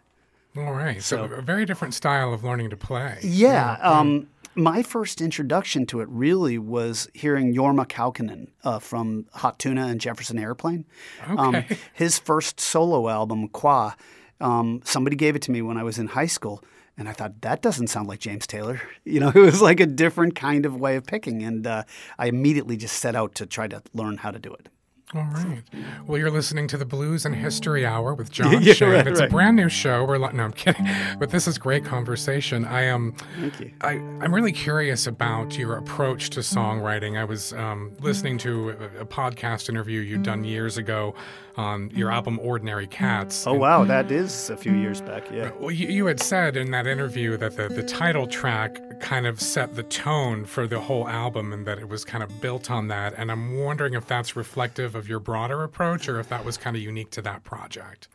All 0.56 0.72
right. 0.72 1.02
So, 1.02 1.24
a 1.24 1.42
very 1.42 1.66
different 1.66 1.92
style 1.94 2.32
of 2.32 2.42
learning 2.42 2.70
to 2.70 2.76
play. 2.76 3.18
Yeah. 3.22 3.76
Um, 3.82 4.28
my 4.54 4.82
first 4.82 5.20
introduction 5.20 5.86
to 5.86 6.00
it 6.00 6.08
really 6.08 6.58
was 6.58 7.06
hearing 7.14 7.54
Jorma 7.54 7.86
Kaukonen 7.86 8.48
uh, 8.64 8.78
from 8.80 9.26
Hot 9.34 9.58
Tuna 9.58 9.86
and 9.86 10.00
Jefferson 10.00 10.38
Airplane. 10.38 10.84
Um, 11.28 11.54
Okay. 11.56 11.76
his 11.92 12.18
first 12.18 12.58
solo 12.58 13.08
album, 13.08 13.48
Quah, 13.48 13.94
um, 14.40 14.80
somebody 14.84 15.16
gave 15.16 15.36
it 15.36 15.42
to 15.42 15.50
me 15.52 15.62
when 15.62 15.76
I 15.76 15.82
was 15.82 15.98
in 15.98 16.08
high 16.08 16.26
school. 16.26 16.64
And 16.98 17.08
I 17.08 17.12
thought, 17.12 17.40
that 17.42 17.62
doesn't 17.62 17.86
sound 17.86 18.08
like 18.08 18.18
James 18.18 18.46
Taylor. 18.46 18.80
You 19.04 19.20
know, 19.20 19.28
it 19.28 19.36
was 19.36 19.62
like 19.62 19.80
a 19.80 19.86
different 19.86 20.34
kind 20.34 20.66
of 20.66 20.76
way 20.76 20.96
of 20.96 21.06
picking. 21.06 21.42
And 21.42 21.66
uh, 21.66 21.84
I 22.18 22.26
immediately 22.26 22.76
just 22.76 22.98
set 22.98 23.16
out 23.16 23.34
to 23.36 23.46
try 23.46 23.66
to 23.66 23.82
learn 23.94 24.18
how 24.18 24.30
to 24.30 24.38
do 24.38 24.52
it. 24.52 24.68
All 25.14 25.22
right. 25.32 25.62
Well, 26.06 26.18
you're 26.18 26.30
listening 26.30 26.68
to 26.68 26.76
the 26.76 26.84
Blues 26.84 27.24
and 27.24 27.34
History 27.34 27.86
Hour 27.86 28.12
with 28.12 28.30
John 28.38 28.62
Yeah, 28.62 28.74
Shain. 28.74 28.92
right, 28.92 29.06
it's 29.06 29.20
a 29.20 29.26
brand 29.26 29.56
new 29.56 29.70
show. 29.70 30.04
We're 30.04 30.18
no, 30.18 30.44
I'm 30.44 30.52
kidding, 30.52 30.86
but 31.18 31.30
this 31.30 31.46
is 31.48 31.56
great 31.56 31.82
conversation. 31.84 32.66
I 32.66 32.82
am. 32.82 33.12
Thank 33.40 33.58
you. 33.60 33.70
I, 33.80 33.92
I'm 33.92 34.34
really 34.34 34.52
curious 34.52 35.06
about 35.06 35.56
your 35.56 35.76
approach 35.76 36.28
to 36.30 36.40
songwriting. 36.40 37.18
I 37.18 37.24
was 37.24 37.54
um, 37.54 37.92
listening 38.00 38.36
to 38.38 38.70
a, 38.70 39.00
a 39.00 39.06
podcast 39.06 39.70
interview 39.70 40.00
you'd 40.00 40.24
done 40.24 40.44
years 40.44 40.76
ago 40.76 41.14
on 41.56 41.90
your 41.90 42.12
album 42.12 42.38
Ordinary 42.40 42.86
Cats. 42.86 43.46
Oh, 43.46 43.54
wow. 43.54 43.84
That 43.84 44.12
is 44.12 44.50
a 44.50 44.56
few 44.56 44.74
years 44.74 45.00
back. 45.00 45.28
Yeah. 45.32 45.50
Well, 45.58 45.72
you, 45.72 45.88
you 45.88 46.06
had 46.06 46.20
said 46.20 46.56
in 46.56 46.70
that 46.70 46.86
interview 46.86 47.36
that 47.38 47.56
the, 47.56 47.68
the 47.68 47.82
title 47.82 48.26
track 48.28 48.78
kind 49.00 49.26
of 49.26 49.40
set 49.40 49.74
the 49.74 49.82
tone 49.84 50.44
for 50.44 50.66
the 50.68 50.78
whole 50.80 51.08
album 51.08 51.52
and 51.52 51.66
that 51.66 51.78
it 51.78 51.88
was 51.88 52.04
kind 52.04 52.22
of 52.22 52.40
built 52.40 52.70
on 52.70 52.86
that. 52.88 53.14
And 53.16 53.32
I'm 53.32 53.58
wondering 53.58 53.94
if 53.94 54.06
that's 54.06 54.36
reflective 54.36 54.94
of 54.98 55.08
your 55.08 55.20
broader 55.20 55.62
approach 55.62 56.08
or 56.08 56.20
if 56.20 56.28
that 56.28 56.44
was 56.44 56.58
kind 56.58 56.76
of 56.76 56.82
unique 56.82 57.10
to 57.12 57.22
that 57.22 57.44
project. 57.44 58.08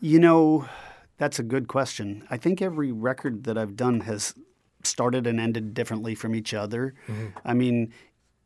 You 0.00 0.18
know, 0.18 0.68
that's 1.16 1.38
a 1.38 1.42
good 1.42 1.68
question. 1.68 2.26
I 2.30 2.36
think 2.36 2.60
every 2.60 2.92
record 2.92 3.44
that 3.44 3.56
I've 3.56 3.76
done 3.76 4.00
has 4.00 4.34
started 4.84 5.26
and 5.26 5.38
ended 5.40 5.74
differently 5.74 6.14
from 6.14 6.34
each 6.34 6.54
other. 6.54 6.94
Mm-hmm. 7.06 7.26
I 7.44 7.54
mean, 7.54 7.92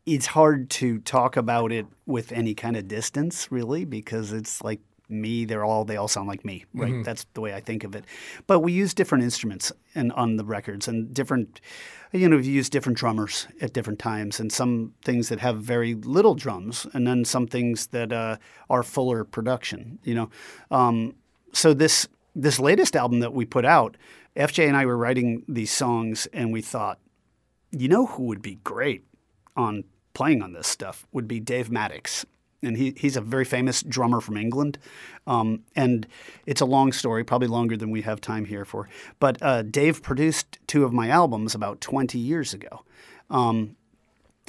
it's 0.07 0.27
hard 0.27 0.71
to 0.71 0.99
talk 0.99 1.37
about 1.37 1.73
it 1.73 1.87
with 2.07 2.33
any 2.33 2.55
kind 2.55 2.77
of 2.77 2.89
distance, 2.89 3.51
really, 3.51 3.85
because 3.85 4.33
it's 4.33 4.63
like 4.63 4.81
me. 5.09 5.45
They're 5.45 5.65
all 5.65 5.85
they 5.85 5.97
all 5.97 6.09
sound 6.09 6.29
like 6.29 6.45
me, 6.45 6.65
right? 6.73 7.05
That's 7.05 7.27
the 7.35 7.41
way 7.41 7.55
I 7.55 7.61
think 7.61 7.85
of 7.85 7.95
it. 7.95 8.05
But 8.47 8.61
we 8.61 8.73
use 8.73 8.95
different 8.95 9.25
instruments 9.25 9.73
and 9.95 10.13
on 10.13 10.37
the 10.37 10.45
records 10.45 10.89
and 10.89 11.13
different. 11.13 11.61
You 12.13 12.29
know, 12.29 12.37
we 12.37 12.45
use 12.45 12.71
different 12.71 12.97
drummers 12.97 13.49
at 13.61 13.73
different 13.73 13.99
times, 13.99 14.39
and 14.39 14.53
some 14.53 14.95
things 15.05 15.29
that 15.29 15.41
have 15.41 15.59
very 15.59 15.95
little 15.95 16.35
drums, 16.35 16.87
and 16.93 17.07
then 17.07 17.25
some 17.25 17.47
things 17.47 17.89
that 17.89 18.13
uh, 18.13 18.37
are 18.71 18.83
fuller 18.83 19.25
production. 19.25 19.99
You 20.05 20.15
know, 20.15 20.31
um, 20.71 21.15
so 21.53 21.75
this 21.75 22.09
this 22.35 22.59
latest 22.59 22.97
album 22.97 23.21
that 23.21 23.33
we 23.33 23.45
put 23.45 23.65
out, 23.65 23.97
FJ 24.37 24.67
and 24.67 24.77
I 24.77 24.87
were 24.87 24.97
writing 24.97 25.45
these 25.49 25.71
songs, 25.71 26.27
and 26.33 26.53
we 26.53 26.63
thought, 26.63 26.99
you 27.71 27.89
know, 27.89 28.07
who 28.07 28.25
would 28.25 28.43
be 28.43 28.57
great 28.65 29.05
on 29.57 29.85
playing 30.15 30.43
on 30.43 30.53
this 30.53 30.67
stuff 30.67 31.07
would 31.13 31.29
be 31.29 31.41
Dave 31.41 31.69
Mattacks. 31.69 32.25
And 32.65 32.77
he, 32.77 32.95
he's 32.97 33.17
a 33.17 33.21
very 33.21 33.45
famous 33.45 33.83
drummer 33.83 34.21
from 34.21 34.37
England. 34.37 34.79
Um, 35.27 35.63
and 35.77 36.07
it's 36.47 36.61
a 36.61 36.67
long 36.67 36.93
story, 36.93 37.25
probably 37.25 37.49
longer 37.49 37.77
than 37.77 37.91
we 37.91 38.03
have 38.03 38.21
time 38.21 38.45
here 38.45 38.65
for. 38.65 38.89
But 39.21 39.43
uh, 39.43 39.63
Dave 39.63 40.03
produced 40.03 40.59
two 40.67 40.85
of 40.85 40.93
my 40.93 41.09
albums 41.09 41.55
about 41.55 41.81
20 41.81 42.19
years 42.19 42.55
ago. 42.55 42.85
Um, 43.31 43.77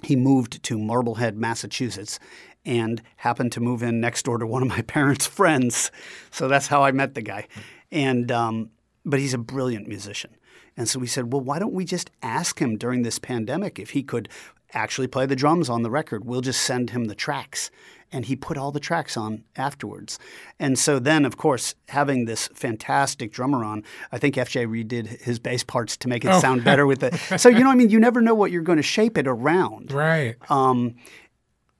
he 0.03 0.15
moved 0.15 0.61
to 0.63 0.77
Marblehead, 0.77 1.37
Massachusetts, 1.37 2.19
and 2.65 3.01
happened 3.17 3.51
to 3.53 3.59
move 3.59 3.83
in 3.83 3.99
next 3.99 4.23
door 4.23 4.37
to 4.37 4.47
one 4.47 4.61
of 4.61 4.67
my 4.67 4.81
parents' 4.87 5.27
friends. 5.27 5.91
So 6.31 6.47
that's 6.47 6.67
how 6.67 6.83
I 6.83 6.91
met 6.91 7.13
the 7.13 7.21
guy. 7.21 7.47
And 7.91 8.31
um, 8.31 8.71
but 9.05 9.19
he's 9.19 9.33
a 9.33 9.39
brilliant 9.39 9.87
musician. 9.87 10.35
And 10.77 10.89
so 10.89 10.99
we 10.99 11.07
said, 11.07 11.31
well, 11.31 11.41
why 11.41 11.59
don't 11.59 11.73
we 11.73 11.85
just 11.85 12.11
ask 12.21 12.59
him 12.59 12.77
during 12.77 13.03
this 13.03 13.19
pandemic 13.19 13.79
if 13.79 13.91
he 13.91 14.03
could 14.03 14.27
actually 14.73 15.07
play 15.07 15.25
the 15.25 15.35
drums 15.35 15.69
on 15.69 15.83
the 15.83 15.91
record? 15.91 16.25
We'll 16.25 16.41
just 16.41 16.61
send 16.61 16.89
him 16.89 17.05
the 17.05 17.15
tracks. 17.15 17.71
And 18.11 18.25
he 18.25 18.35
put 18.35 18.57
all 18.57 18.71
the 18.71 18.79
tracks 18.79 19.17
on 19.17 19.43
afterwards. 19.57 20.19
And 20.59 20.79
so 20.79 20.99
then, 20.99 21.25
of 21.25 21.35
course, 21.37 21.75
having 21.89 22.25
this 22.25 22.47
fantastic 22.53 23.31
drummer 23.33 23.63
on, 23.65 23.83
I 24.11 24.17
think 24.19 24.35
FJ 24.35 24.67
redid 24.67 25.21
his 25.21 25.37
bass 25.39 25.63
parts 25.63 25.97
to 25.97 26.07
make 26.07 26.23
it 26.23 26.29
Oh. 26.31 26.39
sound 26.39 26.63
better 26.63 26.85
with 26.85 27.03
it. 27.03 27.13
So, 27.39 27.49
you 27.49 27.59
know, 27.63 27.69
I 27.71 27.75
mean, 27.75 27.89
you 27.89 27.99
never 27.99 28.21
know 28.21 28.35
what 28.35 28.51
you're 28.51 28.61
going 28.61 28.77
to 28.77 28.83
shape 28.83 29.17
it 29.17 29.27
around 29.27 29.91
Right. 29.91 30.35
um, 30.49 30.95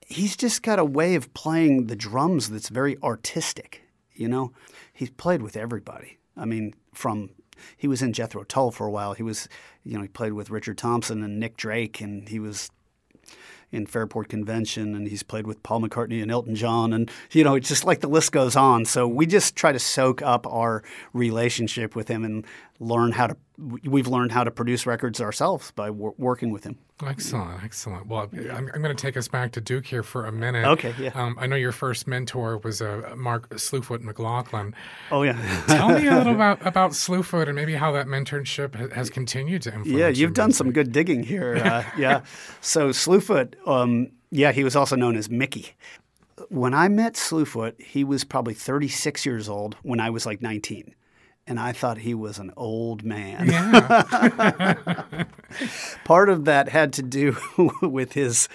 he's 0.06 0.36
just 0.36 0.62
got 0.62 0.78
a 0.78 0.84
way 0.84 1.14
of 1.14 1.32
playing 1.34 1.86
the 1.86 1.96
drums 1.96 2.50
that's 2.50 2.68
very 2.68 2.96
artistic. 3.02 3.82
You 4.12 4.28
know, 4.28 4.52
he's 4.92 5.10
played 5.10 5.42
with 5.42 5.56
everybody. 5.56 6.18
I 6.36 6.44
mean, 6.44 6.74
from 6.92 7.30
he 7.76 7.88
was 7.88 8.02
in 8.02 8.12
Jethro 8.12 8.44
Tull 8.44 8.70
for 8.70 8.86
a 8.86 8.90
while. 8.90 9.14
He 9.14 9.22
was, 9.22 9.48
you 9.84 9.94
know, 9.94 10.02
he 10.02 10.08
played 10.08 10.32
with 10.34 10.50
Richard 10.50 10.76
Thompson 10.78 11.22
and 11.22 11.40
Nick 11.40 11.56
Drake, 11.56 12.00
and 12.02 12.28
he 12.28 12.38
was 12.38 12.70
in 13.72 13.86
Fairport 13.86 14.28
Convention, 14.28 14.94
and 14.94 15.08
he's 15.08 15.22
played 15.22 15.46
with 15.46 15.62
Paul 15.62 15.80
McCartney 15.80 16.22
and 16.22 16.30
Elton 16.30 16.54
John, 16.54 16.92
and 16.92 17.10
you 17.32 17.44
know, 17.44 17.54
it's 17.54 17.68
just 17.68 17.84
like 17.84 18.00
the 18.00 18.08
list 18.08 18.32
goes 18.32 18.56
on. 18.56 18.84
So 18.84 19.06
we 19.08 19.26
just 19.26 19.56
try 19.56 19.72
to 19.72 19.78
soak 19.78 20.22
up 20.22 20.46
our 20.46 20.82
relationship 21.12 21.96
with 21.96 22.08
him 22.08 22.24
and 22.24 22.46
learn 22.78 23.12
how 23.12 23.28
to. 23.28 23.36
We've 23.84 24.06
learned 24.06 24.32
how 24.32 24.44
to 24.44 24.50
produce 24.50 24.84
records 24.84 25.18
ourselves 25.20 25.70
by 25.70 25.88
wor- 25.90 26.14
working 26.18 26.50
with 26.50 26.64
him. 26.64 26.78
Excellent, 27.04 27.64
excellent. 27.64 28.06
Well, 28.06 28.28
I'm, 28.34 28.70
I'm 28.74 28.82
going 28.82 28.94
to 28.94 28.94
take 28.94 29.16
us 29.16 29.28
back 29.28 29.52
to 29.52 29.60
Duke 29.60 29.86
here 29.86 30.02
for 30.02 30.26
a 30.26 30.32
minute. 30.32 30.66
Okay, 30.66 30.94
yeah. 30.98 31.10
Um, 31.14 31.36
I 31.38 31.46
know 31.46 31.56
your 31.56 31.72
first 31.72 32.06
mentor 32.06 32.58
was 32.58 32.82
uh, 32.82 33.14
Mark 33.16 33.48
Slewfoot 33.50 34.02
McLaughlin. 34.02 34.74
Oh 35.10 35.22
yeah. 35.22 35.64
Tell 35.68 35.88
me 35.88 36.06
a 36.06 36.16
little 36.16 36.34
about 36.40 36.66
about 36.66 36.90
Slewfoot 36.92 37.46
and 37.46 37.54
maybe 37.54 37.74
how 37.74 37.92
that 37.92 38.06
mentorship 38.06 38.74
ha- 38.74 38.94
has 38.94 39.08
continued 39.10 39.62
to 39.62 39.70
influence. 39.70 39.88
You. 39.90 39.98
Yeah, 39.98 40.08
you've 40.08 40.34
done 40.34 40.52
some 40.52 40.72
good 40.72 40.92
digging 40.92 41.22
here. 41.22 41.56
Uh, 41.56 41.84
yeah. 41.98 42.22
So 42.60 42.90
Slewfoot, 42.90 43.54
um, 43.66 44.10
yeah, 44.30 44.52
he 44.52 44.64
was 44.64 44.76
also 44.76 44.96
known 44.96 45.16
as 45.16 45.30
Mickey. 45.30 45.74
When 46.50 46.74
I 46.74 46.88
met 46.88 47.14
Slewfoot, 47.14 47.80
he 47.80 48.04
was 48.04 48.22
probably 48.24 48.52
36 48.54 49.24
years 49.24 49.48
old 49.48 49.76
when 49.82 50.00
I 50.00 50.10
was 50.10 50.26
like 50.26 50.42
19. 50.42 50.94
And 51.46 51.60
I 51.60 51.72
thought 51.72 51.98
he 51.98 52.14
was 52.14 52.38
an 52.38 52.52
old 52.56 53.04
man. 53.04 53.48
Yeah, 53.48 55.24
Part 56.04 56.28
of 56.28 56.44
that 56.46 56.68
had 56.68 56.92
to 56.94 57.02
do 57.02 57.36
with 57.82 58.14
his, 58.14 58.48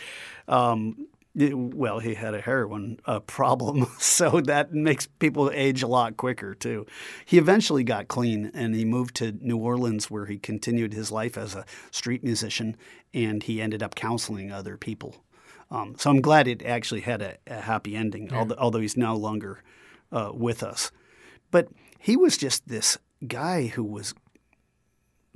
um, 0.48 1.08
well, 1.34 2.00
he 2.00 2.16
had 2.16 2.34
a 2.34 2.42
heroin 2.42 3.00
uh, 3.06 3.22
problem. 3.22 3.88
So 4.00 4.42
that 4.42 4.74
makes 4.74 5.08
people 5.08 5.50
age 5.54 5.84
a 5.84 5.88
lot 5.88 6.18
quicker, 6.18 6.54
too. 6.54 6.86
He 7.24 7.38
eventually 7.38 7.86
got 7.86 8.10
clean 8.10 8.52
and 8.54 8.76
he 8.76 8.84
moved 8.84 9.16
to 9.18 9.32
New 9.40 9.58
Orleans 9.58 10.12
where 10.12 10.26
he 10.26 10.38
continued 10.38 10.94
his 10.94 11.12
life 11.12 11.38
as 11.38 11.56
a 11.56 11.66
street 11.92 12.24
musician 12.26 12.76
and 13.14 13.42
he 13.42 13.62
ended 13.62 13.82
up 13.82 13.96
counseling 13.96 14.52
other 14.52 14.76
people. 14.76 15.24
Um, 15.72 15.96
so 15.98 16.10
I'm 16.10 16.20
glad 16.20 16.48
it 16.50 16.64
actually 16.66 17.02
had 17.02 17.22
a, 17.22 17.38
a 17.48 17.62
happy 17.62 17.96
ending, 17.96 18.34
although, 18.34 18.56
although 18.58 18.82
he's 18.82 18.98
no 18.98 19.16
longer 19.16 19.64
uh, 20.12 20.32
with 20.34 20.62
us. 20.62 20.92
But 21.50 21.70
he 22.02 22.18
was 22.18 22.36
just 22.36 22.68
this 22.68 22.98
guy 23.28 23.68
who 23.68 23.84
was 23.84 24.16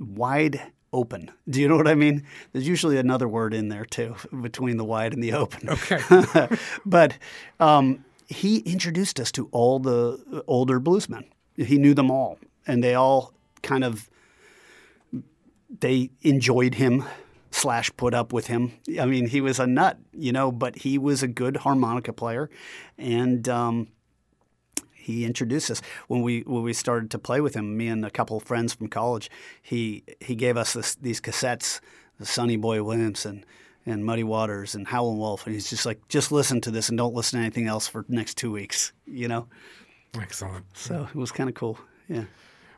wide 0.00 0.60
open. 0.92 1.30
Do 1.48 1.60
you 1.60 1.68
know 1.68 1.76
what 1.76 1.86
I 1.86 1.94
mean? 1.94 2.24
There's 2.52 2.66
usually 2.66 2.98
another 2.98 3.28
word 3.28 3.54
in 3.54 3.68
there 3.68 3.84
too, 3.84 4.16
between 4.42 4.76
the 4.76 4.84
wide 4.84 5.14
and 5.14 5.22
the 5.22 5.32
open. 5.32 5.70
Okay. 5.70 6.48
but 6.86 7.16
um, 7.60 8.04
he 8.26 8.58
introduced 8.58 9.20
us 9.20 9.30
to 9.32 9.48
all 9.52 9.78
the 9.78 10.42
older 10.48 10.80
bluesmen. 10.80 11.24
He 11.56 11.78
knew 11.78 11.94
them 11.94 12.10
all, 12.10 12.38
and 12.66 12.82
they 12.82 12.94
all 12.94 13.32
kind 13.62 13.84
of 13.84 14.10
they 15.80 16.10
enjoyed 16.22 16.74
him 16.74 17.04
slash 17.50 17.90
put 17.96 18.12
up 18.12 18.32
with 18.32 18.48
him. 18.48 18.72
I 19.00 19.06
mean, 19.06 19.28
he 19.28 19.40
was 19.40 19.60
a 19.60 19.66
nut, 19.66 19.98
you 20.12 20.32
know, 20.32 20.50
but 20.50 20.76
he 20.76 20.98
was 20.98 21.22
a 21.22 21.28
good 21.28 21.58
harmonica 21.58 22.12
player, 22.12 22.50
and 22.98 23.48
um, 23.48 23.88
he 25.06 25.24
introduced 25.24 25.70
us 25.70 25.80
when 26.08 26.20
we 26.22 26.40
when 26.40 26.64
we 26.64 26.72
started 26.72 27.12
to 27.12 27.18
play 27.18 27.40
with 27.40 27.54
him. 27.54 27.76
Me 27.76 27.86
and 27.86 28.04
a 28.04 28.10
couple 28.10 28.36
of 28.36 28.42
friends 28.42 28.74
from 28.74 28.88
college. 28.88 29.30
He 29.62 30.02
he 30.20 30.34
gave 30.34 30.56
us 30.56 30.72
this, 30.72 30.96
these 30.96 31.20
cassettes, 31.20 31.80
the 32.18 32.26
Sonny 32.26 32.56
Boy 32.56 32.82
Williamson 32.82 33.44
and 33.86 34.04
Muddy 34.04 34.24
Waters 34.24 34.74
and 34.74 34.88
Howlin' 34.88 35.16
Wolf, 35.16 35.46
and 35.46 35.54
he's 35.54 35.70
just 35.70 35.86
like, 35.86 36.08
just 36.08 36.32
listen 36.32 36.60
to 36.62 36.72
this 36.72 36.88
and 36.88 36.98
don't 36.98 37.14
listen 37.14 37.38
to 37.38 37.44
anything 37.44 37.68
else 37.68 37.86
for 37.86 38.04
the 38.08 38.16
next 38.16 38.36
two 38.36 38.50
weeks. 38.50 38.92
You 39.06 39.28
know, 39.28 39.46
excellent. 40.20 40.64
so 40.74 41.06
it 41.08 41.14
was 41.14 41.30
kind 41.30 41.48
of 41.48 41.54
cool. 41.54 41.78
Yeah. 42.08 42.24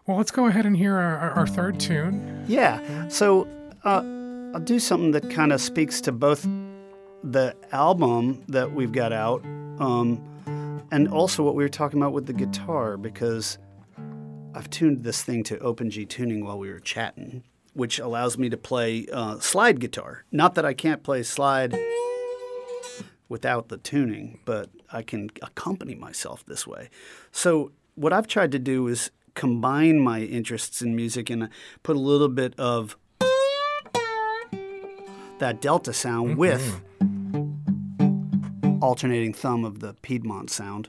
Well, 0.07 0.19
let's 0.19 0.31
go 0.31 0.47
ahead 0.49 0.67
and 0.67 0.77
hear 0.77 0.97
our, 0.97 1.17
our, 1.17 1.31
our 1.31 1.47
third 1.47 1.81
tune. 1.81 2.45
Yeah. 2.47 3.09
So 3.09 3.49
uh, 3.85 4.03
I'll 4.55 4.61
do 4.61 4.79
something 4.79 5.13
that 5.13 5.31
kind 5.31 5.51
of 5.51 5.63
speaks 5.63 6.03
to 6.03 6.13
both 6.13 6.47
the 7.25 7.57
album 7.73 8.45
that 8.49 8.73
we've 8.73 8.93
got 8.93 9.15
out 9.15 9.43
um, 9.81 10.23
and 10.91 11.09
also 11.09 11.43
what 11.43 11.55
we 11.55 11.63
were 11.63 11.69
talking 11.69 12.01
about 12.01 12.13
with 12.13 12.27
the 12.27 12.33
guitar 12.33 12.97
because 12.97 13.59
I've 14.55 14.71
tuned 14.71 15.05
this 15.05 15.23
thing 15.23 15.45
to 15.45 15.59
Open 15.59 15.91
G 15.91 16.07
tuning 16.07 16.45
while 16.45 16.59
we 16.59 16.71
were 16.71 16.81
chatting, 16.81 17.45
which 17.75 17.99
allows 17.99 18.39
me 18.39 18.49
to 18.49 18.57
play 18.57 19.07
uh, 19.13 19.39
slide 19.39 19.81
guitar. 19.81 20.25
Not 20.33 20.55
that 20.55 20.65
I 20.65 20.75
can't 20.75 21.03
play 21.03 21.23
slide 21.23 21.79
without 23.29 23.69
the 23.69 23.77
tuning, 23.77 24.41
but 24.45 24.71
I 24.91 25.03
can 25.03 25.31
accompany 25.43 25.95
myself 25.95 26.45
this 26.47 26.67
way. 26.67 26.89
So 27.31 27.73
what 27.95 28.13
I've 28.13 28.27
tried 28.27 28.53
to 28.53 28.59
do 28.59 28.89
is 28.89 29.11
combine 29.35 30.01
my 30.01 30.21
interests 30.23 30.83
in 30.83 30.97
music 30.97 31.31
and 31.31 31.49
put 31.83 31.95
a 31.95 32.01
little 32.01 32.29
bit 32.29 32.55
of 32.59 32.97
that 35.39 35.61
delta 35.61 35.93
sound 35.93 36.37
with 36.37 36.81
Mm-hmm. 38.79 38.85
alternating 38.85 39.33
thumb 39.33 39.65
of 39.65 39.81
the 39.81 39.95
Piedmont 40.03 40.51
sound, 40.51 40.89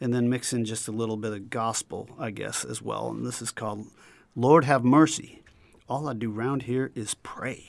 and 0.00 0.14
then 0.14 0.30
mix 0.30 0.54
in 0.54 0.64
just 0.64 0.88
a 0.88 0.92
little 0.92 1.18
bit 1.18 1.32
of 1.32 1.50
gospel, 1.50 2.08
I 2.18 2.30
guess, 2.30 2.64
as 2.64 2.80
well. 2.80 3.10
And 3.10 3.26
this 3.26 3.42
is 3.42 3.50
called 3.50 3.88
Lord 4.34 4.64
Have 4.64 4.84
Mercy. 4.84 5.42
All 5.86 6.08
I 6.08 6.14
do 6.14 6.30
round 6.30 6.62
here 6.62 6.90
is 6.94 7.14
pray. 7.14 7.66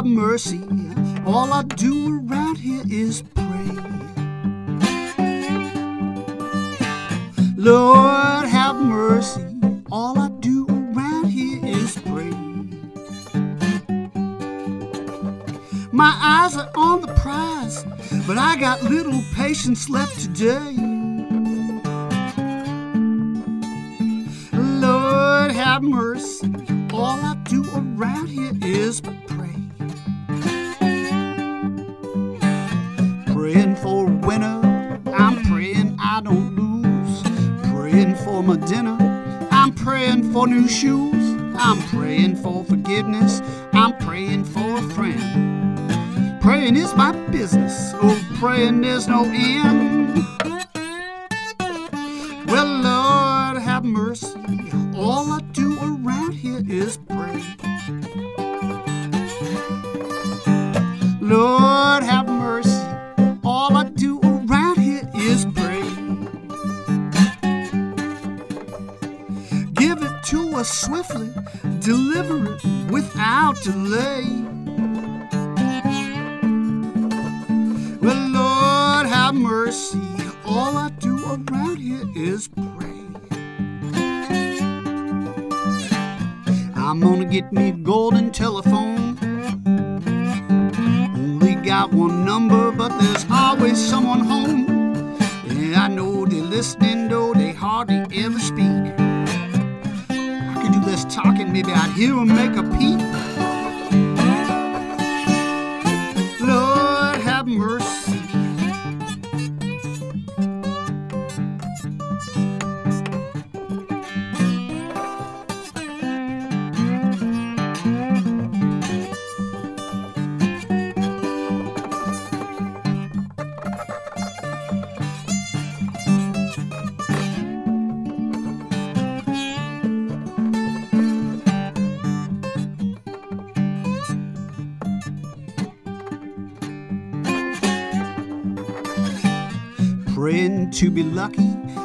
Have 0.00 0.06
mercy. 0.06 0.62
All 1.26 1.52
I 1.52 1.62
do 1.62 2.24
around 2.26 2.56
here 2.56 2.82
is 2.88 3.22
pray. 3.34 3.70
Lord 7.54 8.48
have 8.48 8.76
mercy. 8.76 9.44
All 9.92 10.18
I 10.18 10.30
do 10.40 10.66
around 10.70 11.26
here 11.26 11.60
is 11.66 11.98
pray. 12.06 12.32
My 15.92 16.16
eyes 16.18 16.56
are 16.56 16.70
on 16.74 17.02
the 17.02 17.12
prize, 17.20 17.84
but 18.26 18.38
I 18.38 18.56
got 18.56 18.82
little 18.82 19.22
patience 19.34 19.90
left 19.90 20.18
today. 20.18 20.76
Lord 24.54 25.50
have 25.50 25.82
mercy. 25.82 26.50
All 26.90 27.20
I 27.20 27.34
do 27.44 27.62
around 27.74 28.28
here 28.28 28.52
is 28.62 29.02
pray. 29.02 29.49
For 40.40 40.46
new 40.46 40.66
shoes. 40.66 41.36
I'm 41.58 41.82
praying 41.88 42.36
for 42.36 42.64
forgiveness, 42.64 43.42
I'm 43.74 43.94
praying 43.98 44.44
for 44.44 44.78
a 44.78 44.82
friend. 44.94 46.40
Praying 46.40 46.76
is 46.76 46.94
my 46.94 47.12
business, 47.30 47.92
oh, 47.96 48.18
praying 48.36 48.80
there's 48.80 49.06
no 49.06 49.24
end. 49.24 50.24
Well, 52.46 52.70
Lord, 52.88 53.62
have 53.62 53.84
mercy. 53.84 54.40
all 54.96 55.30
I 55.30 55.40
do 55.52 55.76
around 55.78 56.32
here 56.32 56.62
is 56.66 56.96
pray. 56.96 57.42
Lord 61.20 62.02
have 62.02 62.26
mercy, 62.26 62.39
us 70.60 70.82
swiftly, 70.82 71.30
deliver 71.78 72.54
it 72.54 72.90
without 72.90 73.58
delay. 73.62 74.26
Well, 78.02 78.28
Lord 78.28 79.06
have 79.06 79.34
mercy, 79.34 80.02
all 80.44 80.76
I 80.76 80.90
do 80.98 81.16
around 81.24 81.78
here 81.78 82.04
is 82.14 82.48
pray. 82.48 83.00
I'm 86.76 87.00
gonna 87.00 87.24
get 87.24 87.50
me 87.54 87.70
a 87.70 87.72
golden 87.72 88.30
telephone. 88.30 89.16
Only 91.16 91.54
got 91.54 91.90
one 91.90 92.26
number, 92.26 92.70
but 92.70 92.90
there's 93.00 93.24
always 93.30 93.78
someone 93.78 94.20
home. 94.20 94.68
And 95.48 95.74
I 95.74 95.88
know 95.88 96.26
they're 96.26 96.42
listening, 96.42 97.08
though 97.08 97.32
they 97.32 97.52
hardly 97.52 98.04
ever 98.22 98.38
speak. 98.38 99.09
Talking, 101.10 101.52
maybe 101.52 101.72
I'd 101.72 101.90
hear 101.92 102.14
them 102.14 102.28
make 102.28 102.56
a 102.56 102.59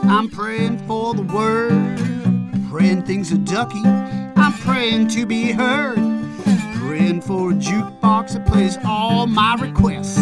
I'm 0.08 0.30
praying 0.30 0.80
for 0.88 1.14
the 1.14 1.24
word. 1.24 1.72
Praying 2.70 3.04
things 3.04 3.32
are 3.32 3.38
ducky, 3.38 3.82
I'm 3.84 4.54
praying 4.54 5.08
to 5.10 5.26
be 5.26 5.52
heard. 5.52 5.98
Praying 6.76 7.22
for 7.22 7.52
a 7.52 7.54
jukebox 7.54 8.34
that 8.34 8.46
plays 8.46 8.78
all 8.86 9.28
my 9.28 9.56
requests. 9.56 10.18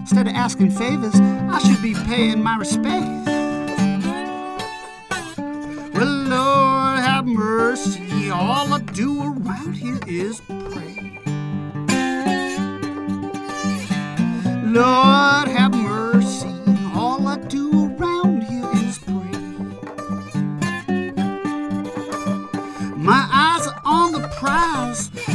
Instead 0.00 0.28
of 0.28 0.34
asking 0.34 0.70
favors, 0.70 1.14
I 1.16 1.58
should 1.58 1.82
be 1.82 1.94
paying 1.94 2.42
my 2.42 2.56
respects. 2.56 3.28
Well, 5.94 6.06
Lord 6.06 6.98
have 7.00 7.26
mercy, 7.26 8.30
all 8.30 8.72
I 8.72 8.78
do 8.78 9.22
around 9.22 9.74
here 9.74 9.98
is 10.06 10.40
pray. 10.40 11.20
Lord 14.64 15.48
have 15.48 15.72
mercy, 15.72 15.83